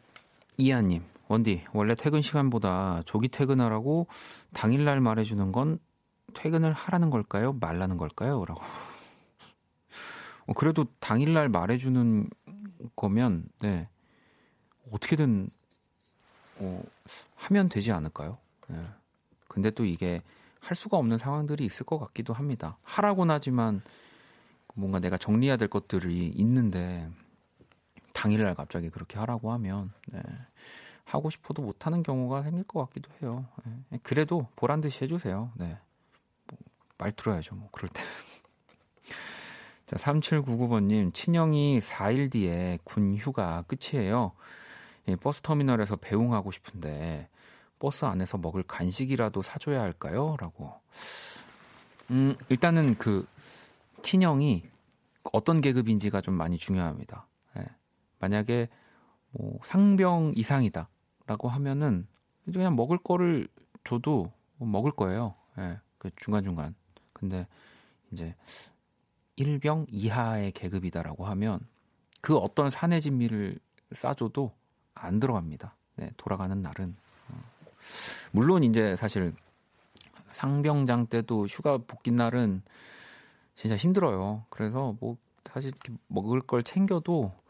이하님, 0.58 1.04
원디, 1.28 1.64
원래 1.72 1.94
퇴근 1.94 2.24
시간보다 2.24 3.04
조기 3.06 3.28
퇴근하라고 3.28 4.08
당일날 4.54 5.02
말해주는 5.02 5.52
건 5.52 5.80
퇴근을 6.34 6.74
하라는 6.74 7.12
걸까요? 7.12 7.54
말라는 7.54 7.98
걸까요? 7.98 8.44
라고. 8.44 8.62
어, 10.48 10.54
그래도 10.54 10.86
당일날 11.00 11.50
말해주는 11.50 12.30
거면, 12.96 13.46
네, 13.62 13.88
어떻게든, 14.92 15.50
어, 16.60 16.84
하면 17.36 17.70
되지 17.70 17.92
않을까요? 17.92 18.40
네. 18.68 18.82
근데 19.48 19.70
또 19.70 19.86
이게 19.86 20.24
할 20.60 20.76
수가 20.76 20.98
없는 20.98 21.18
상황들이 21.20 21.66
있을 21.66 21.86
것 21.86 22.00
같기도 22.00 22.34
합니다. 22.34 22.78
하라고는 22.84 23.34
하지만 23.34 23.82
뭔가 24.74 25.00
내가 25.00 25.18
정리해야 25.18 25.58
될 25.58 25.68
것들이 25.68 26.30
있는데, 26.30 27.10
당일날 28.18 28.56
갑자기 28.56 28.90
그렇게 28.90 29.20
하라고 29.20 29.52
하면 29.54 29.94
네. 30.08 30.20
하고 31.06 31.30
싶어도 31.30 31.62
못하는 31.62 32.02
경우가 32.02 32.42
생길 32.42 32.66
것 32.66 32.80
같기도 32.86 33.12
해요. 33.22 33.46
네. 33.90 34.00
그래도 34.02 34.48
보란 34.56 34.82
듯이 34.82 35.04
해주세요. 35.04 35.52
네. 35.56 35.78
뭐, 36.48 36.60
말 36.98 37.12
들어야죠. 37.12 37.54
뭐 37.54 37.70
그럴 37.72 37.90
때. 37.90 38.02
자, 39.86 39.96
3799번님, 39.98 41.14
친형이 41.14 41.80
4일 41.80 42.32
뒤에 42.32 42.80
군 42.84 43.16
휴가 43.16 43.64
끝이에요. 43.68 44.32
예, 45.10 45.16
버스 45.16 45.42
터미널에서 45.42 45.96
배웅하고 45.98 46.52
싶은데 46.52 47.30
버스 47.78 48.06
안에서 48.06 48.40
먹을 48.40 48.64
간식이라도 48.64 49.44
사줘야 49.44 49.82
할까요? 49.82 50.36
라고. 50.40 50.74
음, 52.10 52.36
일단은 52.50 52.98
그 52.98 53.28
친형이 54.02 54.64
어떤 55.32 55.62
계급인지가 55.62 56.22
좀 56.22 56.34
많이 56.34 56.58
중요합니다. 56.58 57.27
예. 58.18 58.20
만약에 58.20 58.70
뭐 59.32 59.60
상병 59.64 60.34
이상이다라고 60.36 61.50
하면은 61.50 62.08
그냥 62.46 62.76
먹을 62.76 62.98
거를 62.98 63.48
줘도 63.84 64.32
뭐 64.58 64.68
먹을 64.68 64.92
거예요. 64.92 65.36
예. 65.60 65.80
그 65.98 66.10
중간중간. 66.16 66.76
근데 67.14 67.48
이제 68.12 68.36
1병 69.38 69.86
이하의 69.90 70.52
계급이다라고 70.52 71.26
하면 71.26 71.60
그 72.22 72.38
어떤 72.38 72.70
산의 72.70 73.02
진미를 73.02 73.60
싸줘도 73.92 74.54
안 74.94 75.20
들어갑니다. 75.20 75.76
네, 75.96 76.12
돌아가는 76.18 76.60
날은. 76.62 76.96
어. 77.30 77.44
물론 78.32 78.64
이제 78.64 78.96
사실 78.96 79.34
상병장 80.32 81.08
때도 81.08 81.48
휴가 81.48 81.78
복귀 81.78 82.12
날은 82.12 82.62
진짜 83.56 83.76
힘들어요. 83.76 84.46
그래서 84.50 84.96
뭐 85.00 85.18
사실 85.46 85.72
먹을 86.08 86.42
걸 86.42 86.64
챙겨도 86.64 87.32
예, 87.34 87.47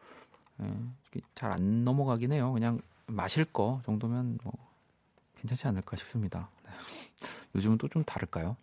잘 1.36 1.52
안 1.52 1.84
넘어가긴 1.84 2.32
해요. 2.32 2.52
그냥 2.54 2.80
마실 3.08 3.46
거 3.46 3.82
정도면 3.86 4.40
뭐 4.44 4.54
괜찮지 5.40 5.68
않을까 5.68 5.96
싶습니다. 5.98 6.50
네. 6.66 6.72
요즘은 7.56 7.78
또 7.78 7.88
좀 7.88 8.04
다를까요? 8.04 8.56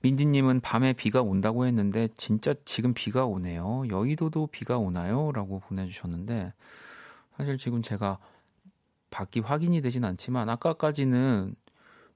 민지님은 0.00 0.60
밤에 0.60 0.92
비가 0.92 1.22
온다고 1.22 1.66
했는데 1.66 2.08
진짜 2.16 2.54
지금 2.64 2.94
비가 2.94 3.26
오네요. 3.26 3.88
여의도도 3.88 4.46
비가 4.48 4.78
오나요? 4.78 5.32
라고 5.32 5.58
보내주셨는데 5.60 6.52
사실 7.36 7.58
지금 7.58 7.82
제가 7.82 8.18
밖이 9.10 9.40
확인이 9.44 9.80
되진 9.80 10.04
않지만 10.04 10.48
아까까지는 10.50 11.54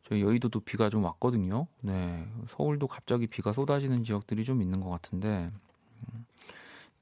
저희 0.09 0.23
여의도도 0.23 0.61
비가 0.61 0.91
좀 0.91 1.05
왔거든요. 1.05 1.67
네, 1.81 2.27
서울도 2.51 2.87
갑자기 2.87 3.27
비가 3.27 3.53
쏟아지는 3.53 4.05
지역들이 4.05 4.45
좀 4.45 4.63
있는 4.63 4.81
것 4.81 4.91
같은데 4.91 5.51
음, 5.51 5.61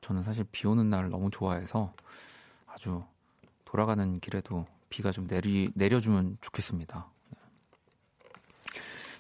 저는 0.01 0.23
사실 0.23 0.45
비 0.51 0.67
오는 0.67 0.89
날을 0.91 1.11
너무 1.11 1.31
좋아해서 1.31 1.93
아주 2.67 3.03
돌아가는 3.65 4.19
길에도 4.21 4.67
비가 4.89 5.13
좀 5.13 5.27
내리 5.27 5.71
내려주면 5.75 6.39
좋겠습니다. 6.41 7.09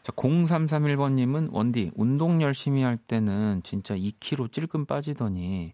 자, 0.02 0.12
0331번님은 0.12 1.50
원디 1.52 1.92
운동 1.94 2.40
열심히 2.42 2.82
할 2.82 2.96
때는 2.96 3.62
진짜 3.62 3.94
2kg 3.94 4.50
찔끔 4.50 4.86
빠지더니 4.86 5.72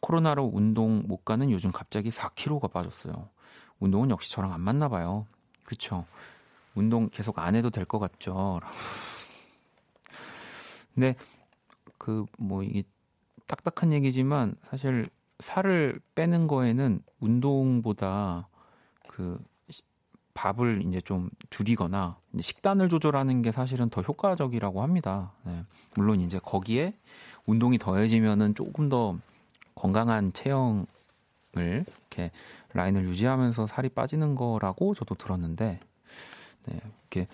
코로나로 0.00 0.50
운동 0.52 1.02
못 1.06 1.24
가는 1.24 1.50
요즘 1.50 1.70
갑자기 1.70 2.08
4kg가 2.10 2.72
빠졌어요. 2.72 3.28
운동은 3.80 4.10
역시 4.10 4.32
저랑 4.32 4.52
안 4.52 4.60
맞나 4.60 4.88
봐요. 4.88 5.26
그쵸? 5.64 6.06
운동 6.74 7.08
계속 7.10 7.38
안 7.38 7.54
해도 7.56 7.70
될 7.70 7.84
것 7.84 7.98
같죠? 7.98 8.60
근데 10.94 11.14
그 11.98 12.24
뭐 12.38 12.62
이게 12.62 12.84
딱딱한 13.48 13.92
얘기지만 13.92 14.54
사실 14.62 15.06
살을 15.40 16.00
빼는 16.14 16.46
거에는 16.46 17.00
운동보다 17.20 18.48
그 19.08 19.42
시- 19.70 19.82
밥을 20.34 20.82
이제 20.86 21.00
좀 21.00 21.30
줄이거나 21.50 22.16
이제 22.34 22.42
식단을 22.42 22.88
조절하는 22.88 23.42
게 23.42 23.50
사실은 23.50 23.88
더 23.90 24.02
효과적이라고 24.02 24.82
합니다. 24.82 25.32
네. 25.44 25.64
물론 25.96 26.20
이제 26.20 26.38
거기에 26.38 26.94
운동이 27.46 27.78
더해지면은 27.78 28.54
조금 28.54 28.88
더 28.88 29.16
건강한 29.74 30.32
체형을 30.32 30.86
이렇게 31.54 32.30
라인을 32.74 33.04
유지하면서 33.04 33.66
살이 33.66 33.88
빠지는 33.88 34.34
거라고 34.34 34.94
저도 34.94 35.14
들었는데 35.14 35.80
네, 36.66 36.80
이렇게 37.00 37.26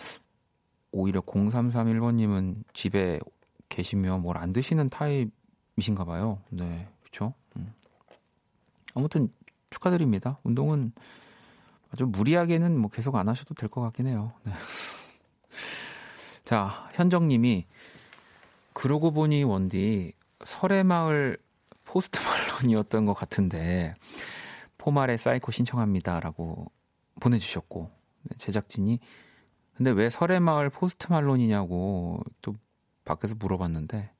오히려 0.92 1.20
0331번님은 1.20 2.62
집에 2.72 3.18
계시면 3.68 4.22
뭘 4.22 4.36
안 4.36 4.52
드시는 4.52 4.88
타입 4.90 5.30
이신가 5.76 6.04
봐요. 6.04 6.40
네, 6.50 6.88
그렇죠. 7.02 7.34
아무튼 8.94 9.28
축하드립니다. 9.70 10.38
운동은 10.44 10.92
아주 11.90 12.06
무리하게는 12.06 12.78
뭐 12.78 12.90
계속 12.90 13.16
안 13.16 13.28
하셔도 13.28 13.54
될 13.54 13.68
것 13.68 13.80
같긴 13.80 14.06
해요. 14.06 14.32
네. 14.44 14.52
자, 16.44 16.88
현정님이 16.92 17.66
그러고 18.72 19.10
보니 19.10 19.44
원디 19.44 20.12
서래마을 20.44 21.38
포스트 21.84 22.18
말론이었던 22.22 23.06
것 23.06 23.14
같은데 23.14 23.94
포말에 24.78 25.16
사이코 25.16 25.52
신청합니다라고 25.52 26.70
보내주셨고 27.20 27.90
네, 28.22 28.36
제작진이 28.38 29.00
근데 29.76 29.90
왜 29.90 30.10
서래마을 30.10 30.70
포스트 30.70 31.06
말론이냐고 31.10 32.20
또 32.42 32.54
밖에서 33.04 33.34
물어봤는데 33.34 34.10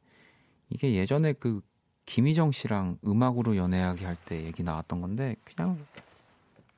이게 0.75 0.95
예전에 0.95 1.33
그 1.33 1.63
김희정 2.05 2.53
씨랑 2.53 2.99
음악으로 3.07 3.57
연애하기 3.57 4.05
할 4.05 4.17
때 4.27 4.45
얘기 4.45 4.63
나왔던 4.63 5.01
건데 5.01 5.37
그냥 5.45 5.79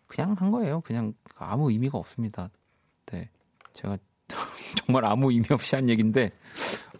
그냥 0.06 0.34
한 0.34 0.52
거예요. 0.52 0.80
그냥 0.82 1.14
아무 1.36 1.70
의미가 1.72 1.98
없습니다. 1.98 2.50
네, 3.06 3.28
제가 3.72 3.98
정말 4.86 5.04
아무 5.04 5.32
의미 5.32 5.44
없이 5.50 5.74
한 5.74 5.88
얘기인데 5.88 6.30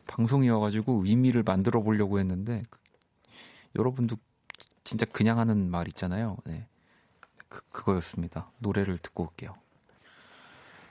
방송이어가지고 0.09 1.05
의미를 1.07 1.43
만들어 1.45 1.83
보려고 1.83 2.19
했는데 2.19 2.63
그- 2.71 2.81
여러분도 3.79 4.17
진짜 4.83 5.05
그냥 5.07 5.39
하는 5.39 5.71
말 5.71 5.87
있잖아요. 5.89 6.37
네, 6.47 6.67
그, 7.49 7.61
그거였습니다. 7.71 8.51
노래를 8.59 8.99
듣고 8.99 9.25
올게요. 9.25 9.55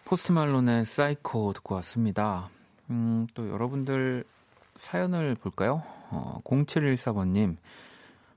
포스트 0.06 0.32
말론의 0.32 0.86
사이코 0.86 1.52
듣고 1.54 1.76
왔습니다. 1.76 2.50
음, 2.92 3.26
또 3.34 3.50
여러분들 3.50 4.24
사연을 4.76 5.36
볼까요? 5.36 5.84
어, 6.12 6.40
0714번님, 6.44 7.58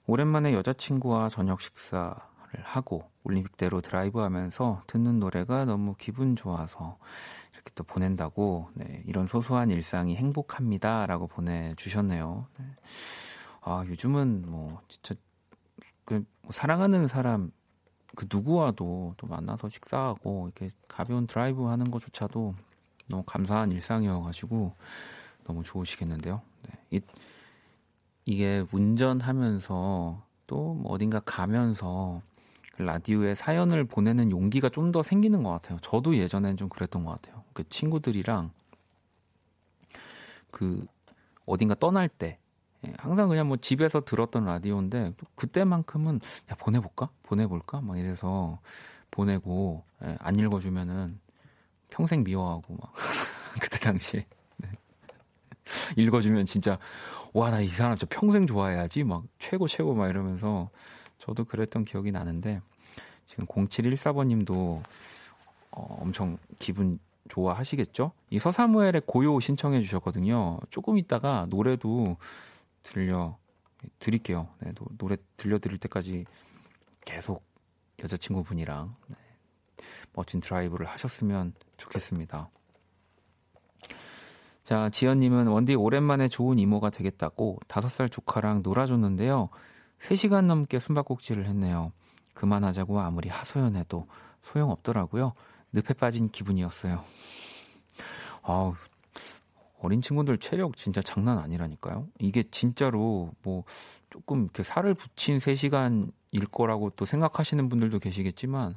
오랜만에 0.07 0.55
여자친구와 0.55 1.29
저녁 1.29 1.61
식사를 1.61 2.15
하고 2.63 3.11
올림픽대로 3.25 3.81
드라이브 3.81 4.21
하면서 4.21 4.83
듣는 4.87 5.19
노래가 5.19 5.65
너무 5.65 5.95
기분 5.99 6.37
좋아서 6.37 6.99
이렇게 7.53 7.71
또 7.75 7.85
보낸다고, 7.85 8.71
네, 8.75 9.03
이런 9.07 9.27
소소한 9.27 9.71
일상이 9.71 10.17
행복합니다. 10.17 11.07
라고 11.07 11.27
보내주셨네요. 11.27 12.47
네. 12.59 12.65
아, 13.61 13.85
요즘은 13.87 14.45
뭐, 14.47 14.81
진짜, 14.89 15.15
그, 16.05 16.25
뭐 16.43 16.53
사랑하는 16.53 17.09
사람, 17.09 17.51
그 18.17 18.27
누구와도 18.33 19.15
또 19.17 19.27
만나서 19.27 19.69
식사하고 19.69 20.47
이렇게 20.47 20.73
가벼운 20.89 21.27
드라이브 21.27 21.65
하는 21.65 21.91
것조차도 21.91 22.55
너무 23.09 23.23
감사한 23.25 23.73
일상이어가지고 23.73 24.75
너무 25.49 25.65
좋으시겠는데요. 25.65 26.41
네. 26.63 26.99
이, 26.99 27.01
이게 28.27 28.65
운전하면서 28.71 30.23
또 30.47 30.75
뭐 30.75 30.93
어딘가 30.93 31.21
가면서 31.21 32.23
그 32.75 32.83
라디오에 32.83 33.35
사연을 33.35 33.85
보내는 33.85 34.31
용기가 34.31 34.69
좀 34.69 34.93
더 34.93 35.03
생기는 35.03 35.43
것 35.43 35.51
같아요. 35.51 35.79
저도 35.83 36.17
예전엔 36.17 36.57
좀 36.57 36.69
그랬던 36.69 37.05
것 37.05 37.13
같아요. 37.13 37.43
그 37.53 37.69
친구들이랑 37.69 38.51
그 40.51 40.87
어딘가 41.47 41.75
떠날 41.75 42.09
때 42.09 42.39
예, 42.87 42.93
항상 42.99 43.29
그냥 43.29 43.49
뭐 43.49 43.57
집에서 43.57 44.01
들었던 44.05 44.45
라디오인데 44.45 45.15
또 45.17 45.27
그때만큼은 45.35 46.21
야 46.51 46.55
보내볼까 46.57 47.11
보내볼까 47.25 47.81
막 47.81 47.99
이래서 47.99 48.61
보내고 49.11 49.85
예, 50.05 50.17
안 50.21 50.39
읽어주면은 50.39 51.19
평생 51.91 52.23
미워하고 52.25 52.77
막 52.77 52.93
그때 53.61 53.79
당시에 53.81 54.21
네. 54.21 54.38
읽어주면 55.97 56.47
진짜 56.47 56.79
와 57.35 57.51
나 57.51 57.61
이 57.61 57.69
사람 57.69 57.97
저 57.99 58.07
평생 58.09 58.47
좋아해야지 58.47 59.05
막 59.05 59.25
최고 59.39 59.69
최고 59.69 59.95
막 59.95 60.09
이러면서 60.09 60.71
저도 61.19 61.45
그랬던 61.45 61.85
기억이 61.85 62.11
나는데 62.13 62.61
지금 63.27 63.47
0714번님도 63.47 64.83
어, 65.71 65.99
엄청 66.01 66.39
기분 66.59 66.99
좋아하시겠죠? 67.29 68.13
이 68.31 68.39
서사무엘의 68.39 69.03
고요 69.07 69.39
신청해 69.39 69.83
주셨거든요. 69.83 70.59
조금 70.71 70.97
있다가 70.97 71.47
노래도 71.51 72.17
들려 72.83 73.37
드릴게요. 73.99 74.49
네, 74.61 74.73
노, 74.73 74.87
노래 74.97 75.17
들려 75.37 75.59
드릴 75.59 75.77
때까지 75.79 76.25
계속 77.05 77.45
여자친구분이랑 78.03 78.95
네, 79.09 79.17
멋진 80.15 80.41
드라이브를 80.41 80.87
하셨으면 80.87 81.53
좋겠습니다. 81.77 82.49
자, 84.69 84.91
지연님은 84.91 85.47
원디 85.47 85.75
오랜만에 85.75 86.29
좋은 86.29 86.59
이모가 86.59 86.91
되겠다고 86.91 87.59
다섯 87.69 87.89
살 87.89 88.11
조카랑 88.11 88.61
놀아줬는데요. 88.63 89.49
3시간 89.99 90.45
넘게 90.45 90.79
숨바꼭질을 90.79 91.47
했네요. 91.47 91.91
그만하자고 92.35 93.01
아무리 93.01 93.31
하소연해도 93.31 94.07
소용없더라고요. 94.43 95.33
늪에 95.73 95.95
빠진 95.95 96.29
기분이었어요. 96.29 97.03
아우, 98.43 98.75
어린 99.81 100.03
친구들 100.03 100.37
체력 100.37 100.77
진짜 100.77 101.01
장난 101.01 101.39
아니라니까요. 101.39 102.07
이게 102.19 102.43
진짜로 102.51 103.31
뭐 103.43 103.65
조금 104.11 104.43
이렇게 104.43 104.63
살을 104.63 104.93
붙인 104.93 105.39
3시간일 105.39 106.51
거라고 106.53 106.91
또 106.91 107.07
생각하시는 107.07 107.71
분들도 107.71 108.01
계시겠지만 108.01 108.77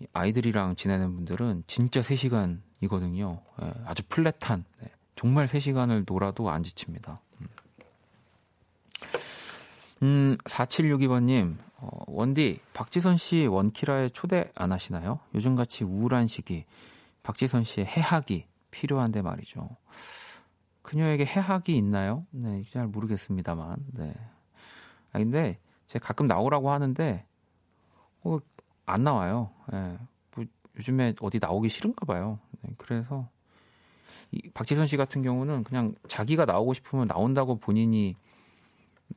이 0.00 0.06
아이들이랑 0.12 0.76
지내는 0.76 1.14
분들은 1.14 1.64
진짜 1.66 2.02
3시간 2.02 2.60
이거든요. 2.84 3.40
예, 3.62 3.72
아주 3.86 4.02
플랫한 4.08 4.64
네, 4.80 4.88
정말 5.16 5.46
3시간을 5.46 6.04
놀아도 6.06 6.50
안 6.50 6.62
지칩니다. 6.62 7.20
음. 7.40 7.46
음, 10.02 10.36
4762번님, 10.44 11.56
어, 11.76 12.04
원디, 12.06 12.60
박지선 12.72 13.16
씨 13.16 13.46
원키라에 13.46 14.08
초대 14.10 14.50
안 14.54 14.72
하시나요? 14.72 15.20
요즘같이 15.34 15.84
우울한 15.84 16.26
시기, 16.26 16.64
박지선 17.22 17.64
씨의 17.64 17.86
해학이 17.86 18.46
필요한데 18.70 19.22
말이죠. 19.22 19.68
그녀에게 20.82 21.24
해학이 21.24 21.76
있나요? 21.76 22.26
네, 22.30 22.64
잘 22.72 22.86
모르겠습니다만, 22.86 23.76
네. 23.92 24.14
아 25.12 25.18
근데 25.18 25.58
제가 25.86 26.08
가끔 26.08 26.26
나오라고 26.26 26.70
하는데 26.70 27.24
어, 28.24 28.38
안 28.86 29.04
나와요. 29.04 29.50
예. 29.72 29.98
뭐 30.34 30.44
요즘에 30.76 31.14
어디 31.20 31.38
나오기 31.38 31.68
싫은가 31.68 32.04
봐요. 32.04 32.38
네, 32.64 32.74
그래서 32.78 33.28
이 34.30 34.50
박지선 34.50 34.86
씨 34.86 34.96
같은 34.96 35.22
경우는 35.22 35.64
그냥 35.64 35.94
자기가 36.08 36.44
나오고 36.44 36.74
싶으면 36.74 37.06
나온다고 37.08 37.56
본인이 37.56 38.16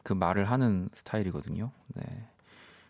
그 0.03 0.13
말을 0.13 0.45
하는 0.45 0.89
스타일이거든요. 0.93 1.71
네. 1.95 2.03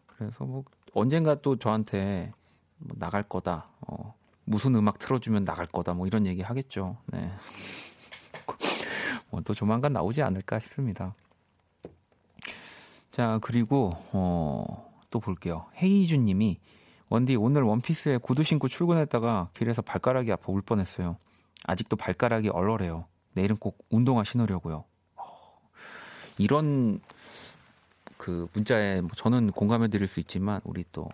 그래서 0.08 0.46
뭐 0.46 0.64
언젠가 0.94 1.36
또 1.36 1.58
저한테 1.58 2.32
뭐 2.78 2.96
나갈 3.00 3.24
거다. 3.24 3.70
어, 3.82 4.16
무슨 4.46 4.76
음악 4.76 4.98
틀어주면 4.98 5.46
나갈 5.46 5.68
거다. 5.68 5.94
뭐 5.94 6.08
이런 6.08 6.26
얘기 6.26 6.42
하겠죠. 6.42 6.98
네. 7.08 7.32
뭐 9.30 9.42
또 9.42 9.54
조만간 9.54 9.94
나오지 9.94 10.22
않을까 10.22 10.60
싶습니다. 10.60 11.14
자 13.12 13.40
그리고 13.42 13.92
어, 14.12 14.92
또 15.10 15.20
볼게요. 15.20 15.66
헤이준 15.82 16.26
님이 16.26 16.60
원디 17.10 17.36
오늘 17.36 17.64
원피스에 17.64 18.18
구두 18.18 18.44
신고 18.44 18.68
출근했다가 18.68 19.50
길에서 19.54 19.82
발가락이 19.82 20.32
아파 20.32 20.52
울 20.52 20.62
뻔했어요. 20.62 21.18
아직도 21.64 21.96
발가락이 21.96 22.50
얼얼해요. 22.50 23.06
내일은 23.34 23.56
꼭 23.58 23.86
운동화 23.90 24.24
신으려고요. 24.24 24.84
어, 25.16 25.24
이런 26.38 27.00
그 28.18 28.48
문자에 28.54 29.02
뭐 29.02 29.12
저는 29.16 29.52
공감해 29.52 29.88
드릴 29.88 30.08
수 30.08 30.20
있지만 30.20 30.60
우리 30.64 30.84
또 30.92 31.08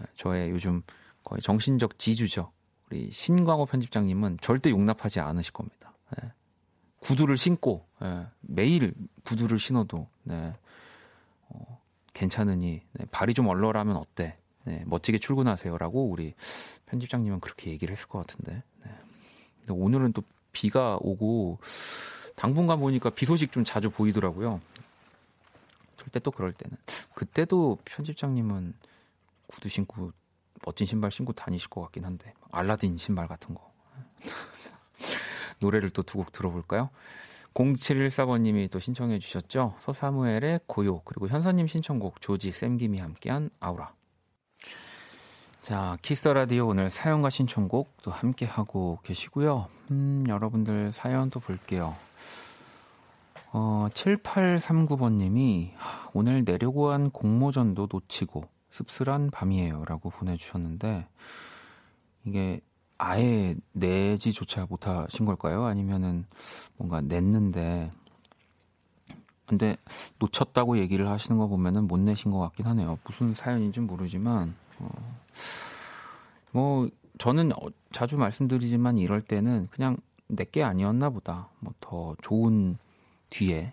에, 0.00 0.04
저의 0.16 0.50
요즘 0.50 0.82
거의 1.24 1.40
정신적 1.40 1.98
지주죠. 1.98 2.52
우리 2.88 3.10
신광호 3.10 3.66
편집장님은 3.66 4.38
절대 4.40 4.70
용납하지 4.70 5.20
않으실 5.20 5.52
겁니다. 5.52 5.92
예. 6.22 6.32
구두를 7.00 7.36
신고 7.36 7.86
예, 8.02 8.26
매일 8.40 8.94
구두를 9.24 9.58
신어도 9.58 10.08
네, 10.22 10.52
어, 11.48 11.80
괜찮으니 12.12 12.82
네, 12.92 13.06
발이 13.10 13.34
좀 13.34 13.48
얼얼하면 13.48 13.96
어때? 13.96 14.38
네, 14.64 14.82
멋지게 14.86 15.18
출근하세요라고 15.18 16.08
우리 16.08 16.34
편집장님은 16.86 17.40
그렇게 17.40 17.70
얘기를 17.70 17.92
했을 17.92 18.08
것 18.08 18.18
같은데. 18.18 18.62
네. 18.84 18.90
근데 19.60 19.72
오늘은 19.72 20.12
또 20.12 20.22
비가 20.52 20.98
오고 21.00 21.58
당분간 22.36 22.78
보니까 22.80 23.10
비 23.10 23.26
소식 23.26 23.52
좀 23.52 23.64
자주 23.64 23.90
보이더라고요. 23.90 24.60
절대 25.98 26.20
또 26.20 26.30
그럴 26.30 26.52
때는 26.52 26.76
그때도 27.14 27.78
편집장님은 27.84 28.74
구두 29.46 29.68
신고 29.68 30.12
멋진 30.64 30.86
신발 30.86 31.10
신고 31.10 31.32
다니실 31.32 31.68
것 31.68 31.80
같긴 31.82 32.04
한데 32.04 32.32
알라딘 32.50 32.96
신발 32.96 33.28
같은 33.28 33.54
거 33.54 33.72
노래를 35.60 35.90
또 35.90 36.02
두 36.02 36.18
곡 36.18 36.32
들어볼까요? 36.32 36.90
0714번님이 37.54 38.70
또 38.70 38.80
신청해 38.80 39.18
주셨죠. 39.18 39.76
서사무엘의 39.80 40.60
고요 40.66 41.00
그리고 41.00 41.28
현서님 41.28 41.66
신청곡 41.66 42.20
조지 42.20 42.50
샘김이 42.50 42.98
함께한 42.98 43.50
아우라. 43.60 43.92
자 45.62 45.96
키스 46.02 46.26
라디오 46.26 46.66
오늘 46.66 46.90
사연과 46.90 47.30
신청곡 47.30 47.96
또 48.02 48.10
함께 48.10 48.44
하고 48.44 48.98
계시고요. 49.04 49.68
음, 49.92 50.24
여러분들 50.26 50.90
사연 50.90 51.30
또 51.30 51.38
볼게요. 51.38 51.94
어, 53.52 53.86
7839번 53.94 55.18
님이 55.18 55.72
오늘 56.14 56.44
내려고 56.44 56.90
한 56.90 57.10
공모전도 57.10 57.86
놓치고 57.92 58.42
씁쓸한 58.70 59.30
밤이에요라고 59.30 60.10
보내 60.10 60.36
주셨는데 60.36 61.06
이게 62.24 62.60
아예 62.98 63.54
내지조차 63.70 64.66
못 64.68 64.88
하신 64.88 65.26
걸까요? 65.26 65.64
아니면은 65.66 66.24
뭔가 66.76 67.00
냈는데 67.00 67.92
근데 69.46 69.76
놓쳤다고 70.18 70.78
얘기를 70.78 71.08
하시는 71.08 71.38
거 71.38 71.46
보면은 71.46 71.86
못 71.86 72.00
내신 72.00 72.32
것 72.32 72.40
같긴 72.40 72.66
하네요. 72.66 72.98
무슨 73.04 73.32
사연인지 73.32 73.78
는 73.78 73.86
모르지만 73.86 74.56
어, 74.80 75.21
뭐 76.50 76.88
저는 77.18 77.52
어, 77.52 77.66
자주 77.92 78.16
말씀드리지만 78.16 78.98
이럴 78.98 79.20
때는 79.22 79.68
그냥 79.70 79.96
내게 80.28 80.62
아니었나 80.62 81.10
보다. 81.10 81.48
뭐 81.60 81.72
더 81.80 82.16
좋은 82.22 82.78
뒤에 83.30 83.72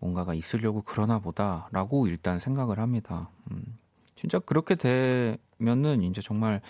뭔가가 0.00 0.34
있으려고 0.34 0.82
그러나 0.84 1.18
보다라고 1.18 2.06
일단 2.08 2.38
생각을 2.38 2.78
합니다. 2.78 3.30
음, 3.50 3.78
진짜 4.16 4.38
그렇게 4.38 4.74
되면은 4.74 6.02
이제 6.02 6.20
정말 6.20 6.60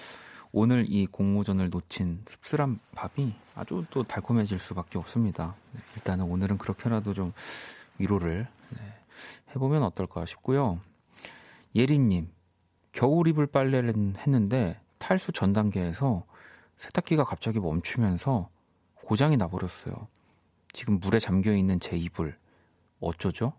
오늘 0.52 0.86
이 0.88 1.06
공모전을 1.06 1.68
놓친 1.70 2.22
씁쓸한 2.26 2.80
밥이 2.94 3.34
아주 3.54 3.84
또 3.90 4.02
달콤해질 4.02 4.59
수밖에 4.59 4.98
없습니다. 4.98 5.54
네, 5.72 5.80
일단은 5.96 6.24
오늘은 6.24 6.56
그렇게라도 6.59 7.12
좀 7.12 7.32
위로를 7.98 8.46
네, 8.70 8.78
해보면 9.54 9.82
어떨까 9.82 10.24
싶고요. 10.24 10.80
예림님, 11.74 12.30
겨울 12.99 13.28
이불 13.28 13.46
빨래를 13.46 13.94
했는데 14.16 14.80
탈수 14.99 15.30
전 15.30 15.53
단계에서 15.53 16.26
세탁기가 16.78 17.22
갑자기 17.22 17.61
멈추면서 17.61 18.51
고장이 18.96 19.36
나버렸어요. 19.36 20.09
지금 20.72 20.99
물에 20.99 21.20
잠겨 21.20 21.55
있는 21.55 21.78
제 21.78 21.96
이불 21.96 22.36
어쩌죠? 22.99 23.53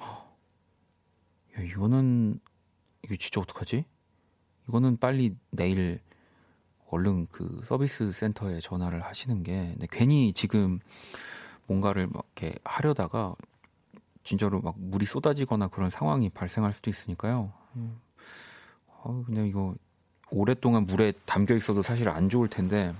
야, 0.00 1.62
이거는 1.62 2.40
이거 3.04 3.16
진짜 3.16 3.42
어떡하지? 3.42 3.84
이거는 4.68 4.96
빨리 4.96 5.36
내일 5.50 6.00
얼른 6.88 7.26
그 7.26 7.60
서비스 7.66 8.10
센터에 8.10 8.58
전화를 8.60 9.04
하시는 9.04 9.42
게 9.42 9.74
네, 9.76 9.86
괜히 9.90 10.32
지금 10.32 10.78
뭔가를 11.66 12.06
막 12.06 12.26
이렇게 12.36 12.58
하려다가 12.64 13.36
진짜로 14.24 14.62
막 14.62 14.76
물이 14.78 15.04
쏟아지거나 15.04 15.68
그런 15.68 15.90
상황이 15.90 16.30
발생할 16.30 16.72
수도 16.72 16.88
있으니까요. 16.88 17.52
음. 17.76 18.07
어, 19.02 19.22
그냥 19.26 19.46
이거 19.46 19.74
오랫동안 20.30 20.86
물에 20.86 21.12
담겨 21.24 21.54
있어도 21.54 21.82
사실 21.82 22.08
안 22.08 22.28
좋을 22.28 22.48
텐데 22.48 22.92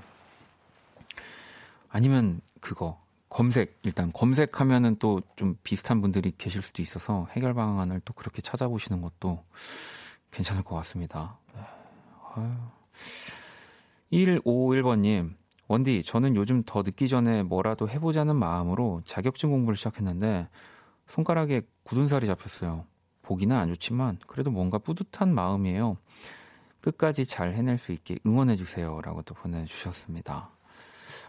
아니면 1.90 2.40
그거 2.60 2.98
검색 3.28 3.78
일단 3.82 4.10
검색하면은 4.12 4.96
또 4.96 5.20
좀 5.36 5.56
비슷한 5.62 6.00
분들이 6.02 6.32
계실 6.36 6.62
수도 6.62 6.82
있어서 6.82 7.28
해결 7.30 7.54
방안을 7.54 8.00
또 8.04 8.12
그렇게 8.12 8.42
찾아보시는 8.42 9.00
것도 9.00 9.44
괜찮을 10.32 10.64
것 10.64 10.74
같습니다. 10.76 11.38
네. 11.54 11.60
아유. 12.34 12.50
151번님, 14.12 15.34
원디, 15.68 16.02
저는 16.02 16.34
요즘 16.34 16.64
더 16.64 16.82
늦기 16.82 17.08
전에 17.08 17.44
뭐라도 17.44 17.88
해보자는 17.88 18.34
마음으로 18.34 19.02
자격증 19.04 19.50
공부를 19.50 19.76
시작했는데 19.76 20.48
손가락에 21.06 21.62
굳은 21.84 22.08
살이 22.08 22.26
잡혔어요. 22.26 22.84
보기는 23.28 23.54
안 23.54 23.68
좋지만 23.68 24.18
그래도 24.26 24.50
뭔가 24.50 24.78
뿌듯한 24.78 25.34
마음이에요. 25.34 25.98
끝까지 26.80 27.26
잘 27.26 27.52
해낼 27.52 27.76
수 27.76 27.92
있게 27.92 28.18
응원해 28.24 28.56
주세요. 28.56 29.02
라고 29.02 29.20
또 29.20 29.34
보내주셨습니다. 29.34 30.48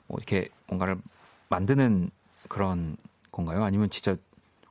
뭐 0.08 0.18
이렇게 0.18 0.48
뭔가를 0.68 0.98
만드는 1.50 2.10
그런 2.48 2.96
건가요? 3.34 3.66
아니면 3.66 3.90
진짜 3.90 4.16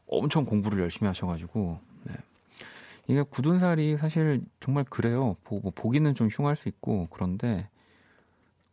엄청 0.07 0.47
공부를 0.47 0.81
열심히 0.81 1.07
하셔가지고, 1.07 1.79
네. 2.05 2.15
이게 3.09 3.23
굳은 3.23 3.59
살이 3.59 3.99
사실 3.99 4.43
정말 4.59 4.85
그래요. 4.85 5.37
보, 5.45 5.61
뭐 5.61 5.71
보기는 5.75 6.15
좀 6.15 6.29
흉할 6.29 6.57
수 6.57 6.71
있고, 6.71 7.09
그런데 7.11 7.69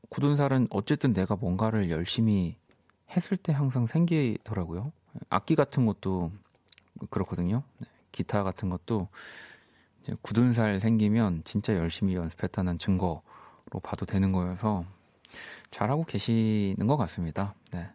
굳은 0.07 0.37
살은 0.37 0.67
어쨌든 0.69 1.11
내가 1.11 1.35
뭔가를 1.35 1.89
열심히 1.89 2.55
했을 3.09 3.35
때 3.35 3.51
항상 3.51 3.85
생기더라고요. 3.85 4.93
악기 5.29 5.55
같은 5.55 5.85
것도 5.85 6.31
그렇거든요. 7.09 7.63
네. 7.79 7.87
기타 8.15 8.43
같은 8.43 8.69
것도 8.69 9.09
이제 10.01 10.15
굳은 10.21 10.53
살 10.53 10.79
생기면 10.79 11.41
진짜 11.43 11.75
열심히 11.75 12.15
연습했다는 12.15 12.77
증거로 12.79 13.21
봐도 13.83 14.05
되는 14.05 14.31
거여서 14.31 14.85
잘하고 15.69 16.05
계시는 16.05 16.87
것 16.87 16.95
같습니다. 16.97 17.53
네. 17.73 17.89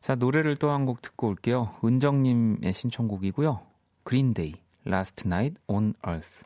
자, 0.00 0.14
노래를 0.14 0.56
또 0.56 0.68
한 0.70 0.84
곡 0.84 1.00
듣고 1.02 1.28
올게요. 1.28 1.74
은정님의 1.82 2.72
신청곡이고요. 2.72 3.60
그린데이, 4.04 4.54
Last 4.86 5.26
Night 5.26 5.60
on 5.66 5.94
Earth. 6.06 6.44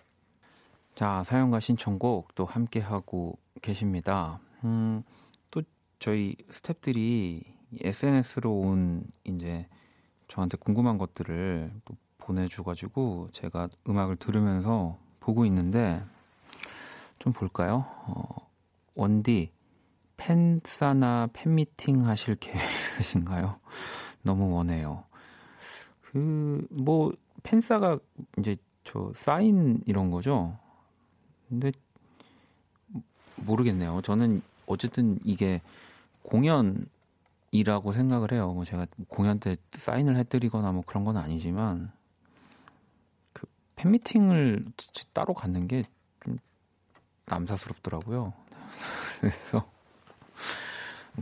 자, 0.95 1.25
사연과 1.25 1.61
신청곡 1.61 2.35
또 2.35 2.45
함께 2.45 2.81
하고 2.81 3.39
계십니다. 3.63 4.39
음, 4.65 5.03
또 5.51 5.63
저희 5.99 6.37
스탭들이 6.51 7.43
SNS로 7.81 8.53
온 8.53 9.05
이제 9.25 9.67
저한테 10.29 10.57
궁금한 10.59 10.99
것들을 10.99 11.73
또 11.85 11.95
보내줘가지고 12.23 13.29
제가 13.33 13.69
음악을 13.89 14.17
들으면서 14.17 14.99
보고 15.21 15.45
있는데 15.47 16.03
좀 17.19 17.33
볼까요? 17.33 17.85
어, 18.07 18.25
원디 18.95 19.51
팬사나 20.17 21.29
팬미팅 21.33 22.07
하실 22.07 22.35
계획 22.37 22.63
있으신가요? 22.63 23.59
너무 24.23 24.55
원해요. 24.55 25.05
그 26.03 26.67
뭐 26.71 27.13
팬사가 27.43 27.99
이제 28.39 28.57
저 28.85 29.13
사인 29.15 29.81
이런 29.87 30.11
거죠. 30.11 30.57
근데 31.49 31.71
모르겠네요. 33.37 34.01
저는 34.03 34.43
어쨌든 34.67 35.19
이게 35.25 35.61
공연이라고 36.23 37.93
생각을 37.93 38.33
해요. 38.33 38.53
뭐 38.53 38.65
제가 38.65 38.87
공연 39.09 39.39
때 39.39 39.57
사인을 39.75 40.17
해드리거나 40.17 40.73
뭐 40.73 40.83
그런 40.87 41.05
건 41.05 41.17
아니지만 41.17 41.93
팬미팅을 43.83 44.65
따로 45.13 45.35
갖는 45.35 45.67
게 45.69 45.83
좀 46.25 46.39
남사스럽더라고요. 47.27 48.33
그래서 49.21 49.69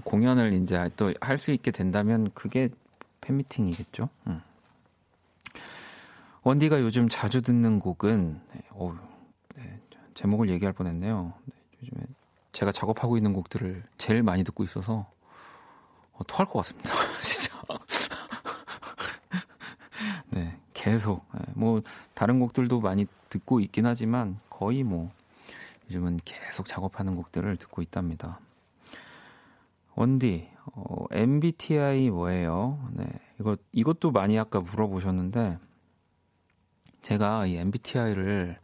공연을 0.04 0.52
이제 0.52 0.88
또 0.96 1.12
할 1.20 1.38
수 1.38 1.50
있게 1.52 1.70
된다면 1.70 2.30
그게 2.34 2.68
팬미팅이겠죠. 3.22 4.08
음. 4.26 4.42
원디가 6.42 6.80
요즘 6.80 7.08
자주 7.08 7.42
듣는 7.42 7.80
곡은 7.80 8.40
네, 8.52 8.60
어우, 8.72 8.94
네, 9.56 9.80
제목을 10.14 10.48
얘기할 10.50 10.72
뻔했네요. 10.72 11.32
네, 11.46 11.54
요즘에 11.82 12.02
제가 12.52 12.72
작업하고 12.72 13.16
있는 13.16 13.32
곡들을 13.32 13.84
제일 13.98 14.22
많이 14.22 14.44
듣고 14.44 14.64
있어서 14.64 15.10
어, 16.12 16.24
토할 16.26 16.46
것 16.46 16.60
같습니다. 16.60 16.92
진짜. 17.22 17.60
네, 20.30 20.58
계속. 20.90 21.24
네, 21.34 21.40
뭐 21.54 21.80
다른 22.14 22.40
곡들도 22.40 22.80
많이 22.80 23.06
듣고 23.28 23.60
있긴 23.60 23.86
하지만 23.86 24.38
거의 24.48 24.82
뭐 24.82 25.10
요즘은 25.88 26.20
계속 26.24 26.66
작업하는 26.66 27.16
곡들을 27.16 27.56
듣고 27.56 27.82
있답니다. 27.82 28.40
원디, 29.94 30.48
어, 30.72 31.04
MBTI 31.10 32.10
뭐예요? 32.10 32.88
네, 32.92 33.06
이거 33.38 33.56
이것도 33.72 34.10
많이 34.10 34.38
아까 34.38 34.60
물어보셨는데 34.60 35.58
제가 37.02 37.46
이 37.46 37.56
MBTI를 37.56 38.58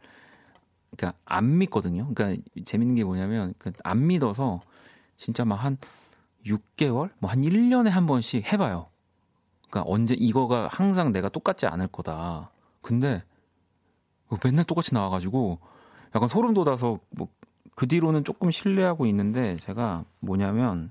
그러니까 0.95 1.17
안 1.25 1.57
믿거든요. 1.57 2.11
그러니까 2.13 2.41
재밌는 2.65 2.95
게 2.95 3.03
뭐냐면 3.03 3.53
그안 3.57 4.07
믿어서 4.07 4.61
진짜 5.17 5.45
막 5.45 5.63
한 5.63 5.77
6개월, 6.45 7.11
뭐 7.19 7.29
한 7.29 7.41
1년에 7.41 7.89
한 7.89 8.05
번씩 8.05 8.51
해봐요. 8.51 8.87
그러니까 9.69 9.91
언제 9.91 10.15
이거가 10.15 10.67
항상 10.71 11.11
내가 11.11 11.29
똑같지 11.29 11.65
않을 11.65 11.87
거다. 11.87 12.51
근데 12.81 13.23
뭐 14.29 14.39
맨날 14.43 14.63
똑같이 14.65 14.93
나와가지고 14.93 15.59
약간 16.15 16.29
소름 16.29 16.53
돋아서 16.53 16.99
뭐 17.11 17.27
그 17.77 17.87
뒤로는 17.87 18.23
조금 18.23 18.49
신뢰하고 18.49 19.05
있는데 19.05 19.55
제가 19.57 20.03
뭐냐면 20.19 20.89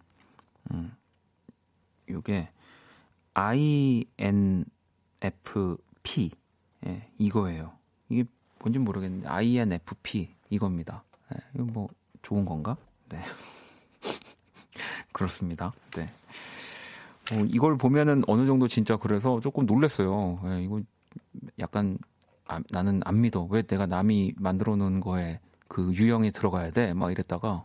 음 0.70 0.96
요게 2.08 2.48
INFP 3.34 4.70
예, 6.86 7.10
이거예요. 7.18 7.72
이게 8.08 8.22
뭔지 8.60 8.78
모르겠는데 8.78 9.26
INFP 9.26 10.32
이겁니다. 10.48 11.02
예, 11.34 11.38
이거 11.56 11.64
뭐 11.64 11.88
좋은 12.22 12.44
건가? 12.44 12.76
네. 13.08 13.18
그렇습니다. 15.10 15.72
네. 15.96 16.08
어, 17.32 17.44
이걸 17.48 17.76
보면은 17.76 18.22
어느 18.26 18.46
정도 18.46 18.68
진짜 18.68 18.96
그래서 18.96 19.40
조금 19.40 19.66
놀랐어요. 19.66 20.40
예, 20.46 20.62
이거 20.62 20.80
약간 21.58 21.98
아, 22.46 22.60
나는 22.70 23.00
안 23.04 23.20
믿어. 23.20 23.46
왜 23.50 23.62
내가 23.62 23.86
남이 23.86 24.34
만들어 24.36 24.76
놓은 24.76 25.00
거에 25.00 25.40
그 25.68 25.92
유형에 25.92 26.30
들어가야 26.30 26.70
돼? 26.70 26.94
막 26.94 27.10
이랬다가 27.10 27.64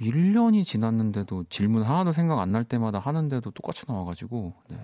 1년이 0.00 0.64
지났는데도 0.66 1.44
질문 1.50 1.82
하나도 1.82 2.12
생각 2.12 2.38
안 2.40 2.52
날 2.52 2.64
때마다 2.64 2.98
하는데도 2.98 3.50
똑같이 3.50 3.84
나와가지고 3.88 4.52
네. 4.68 4.78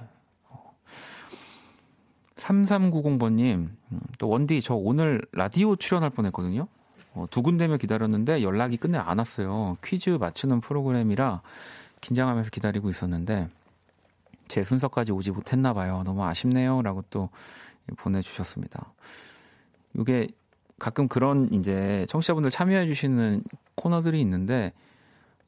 3390번님, 2.37 3.69
음, 3.93 4.01
또 4.19 4.29
원디, 4.29 4.61
저 4.61 4.75
오늘 4.75 5.23
라디오 5.33 5.77
출연할 5.77 6.11
뻔 6.11 6.27
했거든요. 6.27 6.67
어, 7.15 7.27
두군데며 7.31 7.77
기다렸는데 7.77 8.43
연락이 8.43 8.77
끝내 8.77 8.99
안 8.99 9.19
왔어요. 9.19 9.77
퀴즈 9.85 10.11
맞추는 10.11 10.61
프로그램이라 10.61 11.41
긴장하면서 12.01 12.51
기다리고 12.51 12.91
있었는데 12.91 13.49
제 14.49 14.63
순서까지 14.63 15.13
오지 15.13 15.31
못했나 15.31 15.73
봐요. 15.73 16.03
너무 16.05 16.25
아쉽네요. 16.25 16.83
라고 16.83 17.03
또 17.11 17.31
보내주셨습니다. 17.97 18.93
이게 19.99 20.29
가끔 20.79 21.09
그런 21.09 21.53
이제 21.53 22.07
청취자분들 22.09 22.51
참여해 22.51 22.87
주시는 22.87 23.45
코너들이 23.75 24.21
있는데 24.21 24.73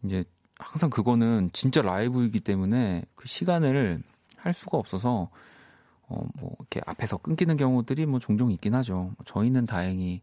이제 0.03 0.25
항상 0.59 0.91
그거는 0.91 1.51
진짜 1.53 1.83
라이브이기 1.83 2.41
때문에 2.41 3.05
그 3.15 3.27
시간을 3.27 4.03
할 4.37 4.55
수가 4.55 4.79
없어서 4.79 5.31
어, 6.07 6.27
뭐, 6.39 6.55
이렇게 6.59 6.81
앞에서 6.87 7.17
끊기는 7.17 7.57
경우들이 7.57 8.07
뭐 8.07 8.21
종종 8.21 8.51
있긴 8.51 8.75
하죠. 8.75 9.13
저희는 9.25 9.67
다행히, 9.67 10.21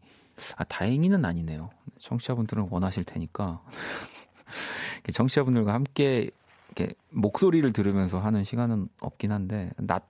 아, 0.56 0.64
다행히는 0.64 1.24
아니네요. 1.24 1.70
청취자분들은 1.98 2.68
원하실 2.70 3.04
테니까. 3.04 3.62
청취자분들과 5.12 5.74
함께 5.74 6.30
이렇게 6.74 6.94
목소리를 7.10 7.70
들으면서 7.72 8.18
하는 8.18 8.44
시간은 8.44 8.88
없긴 9.00 9.32
한데, 9.32 9.70
낮, 9.76 10.08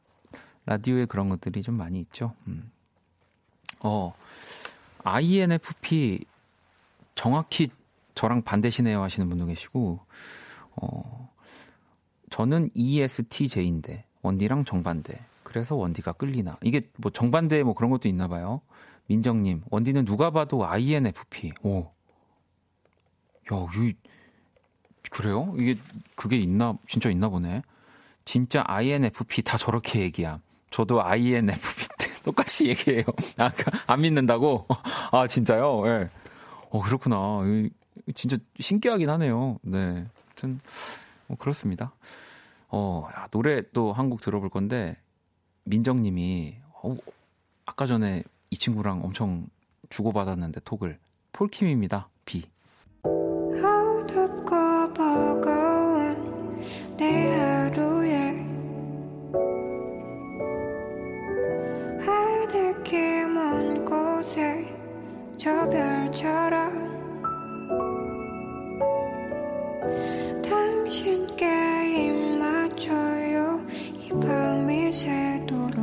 라디오에 0.66 1.06
그런 1.06 1.28
것들이 1.28 1.62
좀 1.62 1.76
많이 1.76 2.00
있죠. 2.00 2.34
음. 2.46 2.70
어, 3.80 4.14
INFP 5.02 6.24
정확히 7.14 7.68
저랑 8.14 8.42
반대시네요 8.42 9.02
하시는 9.02 9.28
분도 9.28 9.46
계시고, 9.46 10.00
어, 10.76 11.32
저는 12.30 12.70
ESTJ인데, 12.74 14.04
원디랑 14.22 14.64
정반대. 14.64 15.20
그래서 15.42 15.74
원디가 15.74 16.12
끌리나. 16.12 16.56
이게 16.62 16.88
뭐 16.96 17.10
정반대 17.10 17.62
뭐 17.64 17.74
그런 17.74 17.90
것도 17.90 18.08
있나 18.08 18.28
봐요. 18.28 18.62
민정님, 19.06 19.62
원디는 19.68 20.04
누가 20.04 20.30
봐도 20.30 20.64
INFP. 20.64 21.52
오. 21.62 21.90
야, 23.52 23.66
이 23.76 23.94
그래요? 25.12 25.54
이게 25.58 25.76
그게 26.14 26.36
있나 26.38 26.74
진짜 26.88 27.10
있나 27.10 27.28
보네. 27.28 27.62
진짜 28.24 28.64
INFP 28.66 29.42
다 29.42 29.58
저렇게 29.58 30.00
얘기야. 30.00 30.40
저도 30.70 31.02
INFP 31.02 31.88
때 31.98 32.06
똑같이 32.24 32.68
얘기해요. 32.68 33.04
아까 33.36 33.70
안 33.86 34.00
믿는다고? 34.00 34.66
아 35.12 35.26
진짜요? 35.26 35.86
예. 35.86 36.08
어 36.70 36.80
그렇구나. 36.82 37.40
이- 37.44 37.70
진짜 38.14 38.38
신기하긴 38.58 39.10
하네요. 39.10 39.58
네. 39.62 40.06
아무튼 40.28 40.60
뭐 41.26 41.36
그렇습니다. 41.36 41.92
어 42.68 43.06
야, 43.14 43.28
노래 43.30 43.62
또 43.72 43.92
한 43.92 44.08
곡 44.08 44.22
들어볼 44.22 44.48
건데 44.48 44.96
민정님이 45.64 46.56
어, 46.82 46.96
아까 47.66 47.86
전에 47.86 48.22
이 48.48 48.56
친구랑 48.56 49.04
엄청 49.04 49.46
주고받았는데 49.90 50.60
톡을 50.64 50.98
폴킴입니다. 51.32 52.08
비. 52.24 52.44
저 65.42 65.68
별처럼 65.68 66.70
당신께 70.40 72.06
입 72.06 72.38
맞춰요. 72.38 73.66
이 73.68 74.08
밤이 74.20 74.92
새도록. 74.92 75.82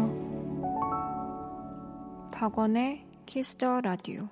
박원의 2.31 3.05
키스더 3.25 3.81
라디오 3.81 4.29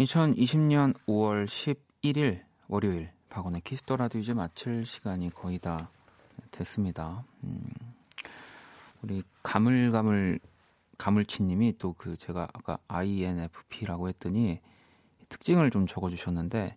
2020년 0.00 0.94
5월 1.06 1.46
11일 1.46 2.40
월요일 2.66 3.12
박원의 3.30 3.60
키스 3.60 3.84
더 3.84 3.98
라디오 3.98 4.20
이제 4.20 4.34
마칠 4.34 4.84
시간이 4.84 5.30
거의 5.30 5.60
다 5.60 5.92
됐습니다. 6.50 7.22
음, 7.44 7.62
우리 9.02 9.22
가물가물 9.44 10.40
가물치님이 10.98 11.78
또 11.78 11.94
그 11.94 12.16
제가 12.16 12.48
아까 12.52 12.78
INFP라고 12.88 14.08
했더니 14.08 14.60
특징을 15.28 15.70
좀 15.70 15.86
적어주셨는데 15.86 16.76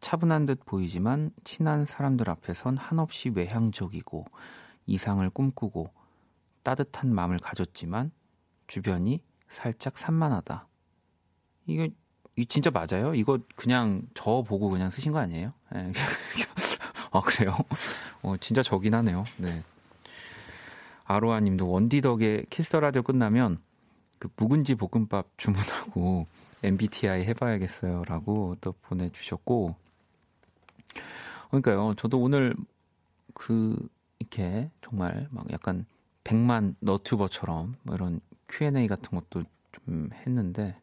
차분한 0.00 0.46
듯 0.46 0.64
보이지만 0.64 1.30
친한 1.44 1.84
사람들 1.84 2.28
앞에선 2.30 2.76
한없이 2.76 3.30
외향적이고 3.30 4.24
이상을 4.86 5.28
꿈꾸고 5.30 5.90
따뜻한 6.62 7.14
마음을 7.14 7.38
가졌지만 7.38 8.10
주변이 8.66 9.22
살짝 9.48 9.98
산만하다. 9.98 10.66
이게 11.66 11.90
이 12.36 12.46
진짜 12.46 12.70
맞아요? 12.70 13.14
이거 13.14 13.38
그냥 13.54 14.02
저 14.14 14.42
보고 14.46 14.68
그냥 14.68 14.90
쓰신 14.90 15.12
거 15.12 15.18
아니에요? 15.18 15.52
예. 15.74 15.92
아 17.10 17.20
그래요? 17.24 17.56
어 18.22 18.36
진짜 18.38 18.62
저긴 18.62 18.94
하네요. 18.94 19.24
네. 19.38 19.62
아로아 21.06 21.40
님도 21.40 21.68
원디 21.70 22.00
덕에 22.00 22.44
키스 22.50 22.76
라디오 22.76 23.02
끝나면 23.02 23.58
그 24.18 24.28
묵은지 24.36 24.74
볶음밥 24.74 25.26
주문하고 25.36 26.26
MBTI 26.62 27.24
해봐야겠어요. 27.24 28.04
라고 28.06 28.56
또 28.60 28.72
보내주셨고. 28.82 29.76
그러니까요. 31.48 31.94
저도 31.94 32.20
오늘 32.20 32.56
그, 33.34 33.76
이렇게 34.18 34.70
정말 34.82 35.28
막 35.30 35.50
약간 35.52 35.84
백만 36.24 36.74
너튜버처럼 36.80 37.76
뭐 37.82 37.94
이런 37.94 38.20
Q&A 38.48 38.88
같은 38.88 39.10
것도 39.10 39.44
좀 39.72 40.10
했는데, 40.12 40.76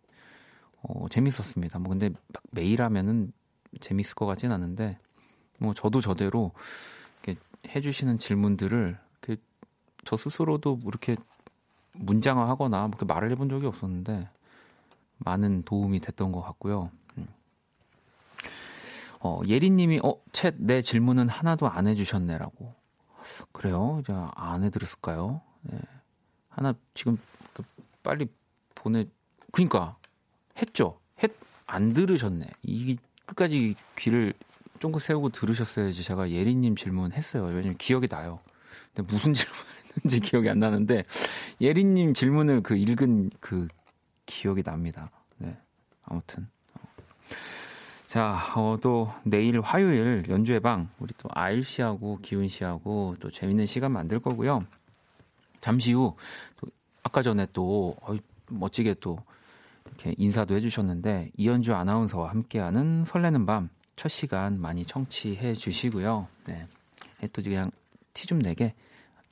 어, 0.82 1.08
재밌었습니다. 1.10 1.80
뭐 1.80 1.90
근데 1.90 2.10
막 2.10 2.44
매일 2.52 2.82
하면은 2.82 3.34
재밌을 3.82 4.16
것 4.16 4.26
같진 4.26 4.52
않은데, 4.52 5.00
뭐 5.58 5.74
저도 5.74 6.02
저대로 6.02 6.52
이렇게 7.24 7.42
해주시는 7.68 8.20
질문들을 8.20 8.98
저 10.06 10.18
스스로도 10.18 10.80
이렇게 10.86 11.16
문장화하거나 11.94 12.80
뭐 12.82 12.90
그렇게 12.92 13.06
말을 13.06 13.32
해본 13.32 13.50
적이 13.50 13.68
없었는데 13.68 14.30
많은 15.20 15.64
도움이 15.64 16.00
됐던 16.00 16.32
것 16.32 16.42
같고요. 16.42 16.90
음. 17.18 17.28
어, 19.20 19.42
예리님이 19.46 20.00
어, 20.04 20.16
챗 20.32 20.56
내 20.58 20.82
질문은 20.82 21.30
하나도 21.30 21.68
안 21.68 21.88
해주셨네라고. 21.88 22.74
그래요? 23.52 24.00
이제 24.02 24.14
안 24.36 24.64
해드렸을까요? 24.64 25.42
네. 25.62 25.80
하나 26.50 26.74
지금 26.94 27.18
그 27.54 27.64
빨리 28.02 28.28
보내. 28.76 29.06
그니까 29.52 29.96
했죠. 30.58 31.00
했 31.22 31.44
안 31.74 31.94
들으셨네. 31.94 32.46
이 32.64 32.98
끝까지 33.26 33.76
귀를 33.98 34.34
쫑긋 34.80 35.02
세우고 35.02 35.30
들으셨어야지 35.30 36.04
제가 36.04 36.30
예리님 36.30 36.76
질문 36.76 37.12
했어요. 37.14 37.46
왜냐면 37.46 37.78
기억이 37.78 38.08
나요. 38.08 38.40
근데 38.94 39.12
무슨 39.12 39.34
질문 39.34 39.56
했는지 39.98 40.20
기억이 40.20 40.50
안 40.50 40.60
나는데 40.60 41.04
예리님 41.62 42.14
질문을 42.14 42.62
그 42.62 42.76
읽은 42.76 43.30
그 43.40 43.68
기억이 44.26 44.64
납니다. 44.64 45.10
네. 45.38 45.56
아무튼. 46.04 46.48
자, 48.08 48.38
어, 48.56 48.78
또 48.80 49.12
내일 49.24 49.60
화요일 49.60 50.24
연주회 50.30 50.60
방 50.60 50.90
우리 51.00 51.14
또 51.18 51.30
아일 51.32 51.64
씨하고 51.64 52.20
기훈 52.22 52.48
씨하고 52.48 53.16
또 53.20 53.32
재밌는 53.32 53.66
시간 53.66 53.92
만들 53.92 54.20
거고요. 54.20 54.64
잠시 55.62 55.94
후 55.94 56.16
또 56.58 56.68
아까 57.04 57.22
전에 57.22 57.48
또 57.54 57.96
어이, 58.02 58.20
멋지게 58.50 58.96
또 59.00 59.18
이렇게 59.86 60.16
인사도 60.18 60.56
해주셨는데 60.56 61.32
이현주 61.38 61.74
아나운서와 61.74 62.30
함께하는 62.30 63.04
설레는 63.06 63.46
밤 63.46 63.70
첫 63.96 64.10
시간 64.10 64.60
많이 64.60 64.86
청취해 64.86 65.54
주시고요. 65.54 66.28
네, 66.46 66.68
또 67.32 67.42
그냥 67.42 67.72
티 68.14 68.28
좀 68.28 68.40
내게 68.40 68.74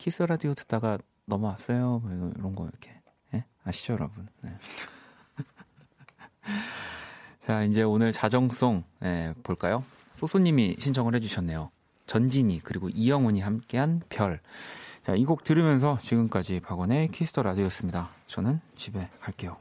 키스 0.01 0.23
라디오 0.23 0.55
듣다가 0.55 0.97
넘어왔어요. 1.25 1.99
뭐 2.03 2.31
이런 2.35 2.55
거 2.55 2.63
이렇게 2.67 2.91
예? 3.35 3.45
아시죠, 3.63 3.93
여러분? 3.93 4.27
네. 4.41 4.49
자, 7.39 7.61
이제 7.61 7.83
오늘 7.83 8.11
자정송 8.11 8.83
예, 9.03 9.35
볼까요? 9.43 9.83
소소님이 10.17 10.77
신청을 10.79 11.13
해주셨네요. 11.13 11.69
전진이 12.07 12.61
그리고 12.63 12.89
이영훈이 12.89 13.41
함께한 13.41 14.01
별. 14.09 14.39
자, 15.03 15.13
이 15.13 15.23
곡 15.23 15.43
들으면서 15.43 15.99
지금까지 16.01 16.61
박원의 16.61 17.09
키스 17.09 17.31
더 17.31 17.43
라디오였습니다. 17.43 18.09
저는 18.25 18.59
집에 18.75 19.07
갈게요. 19.19 19.55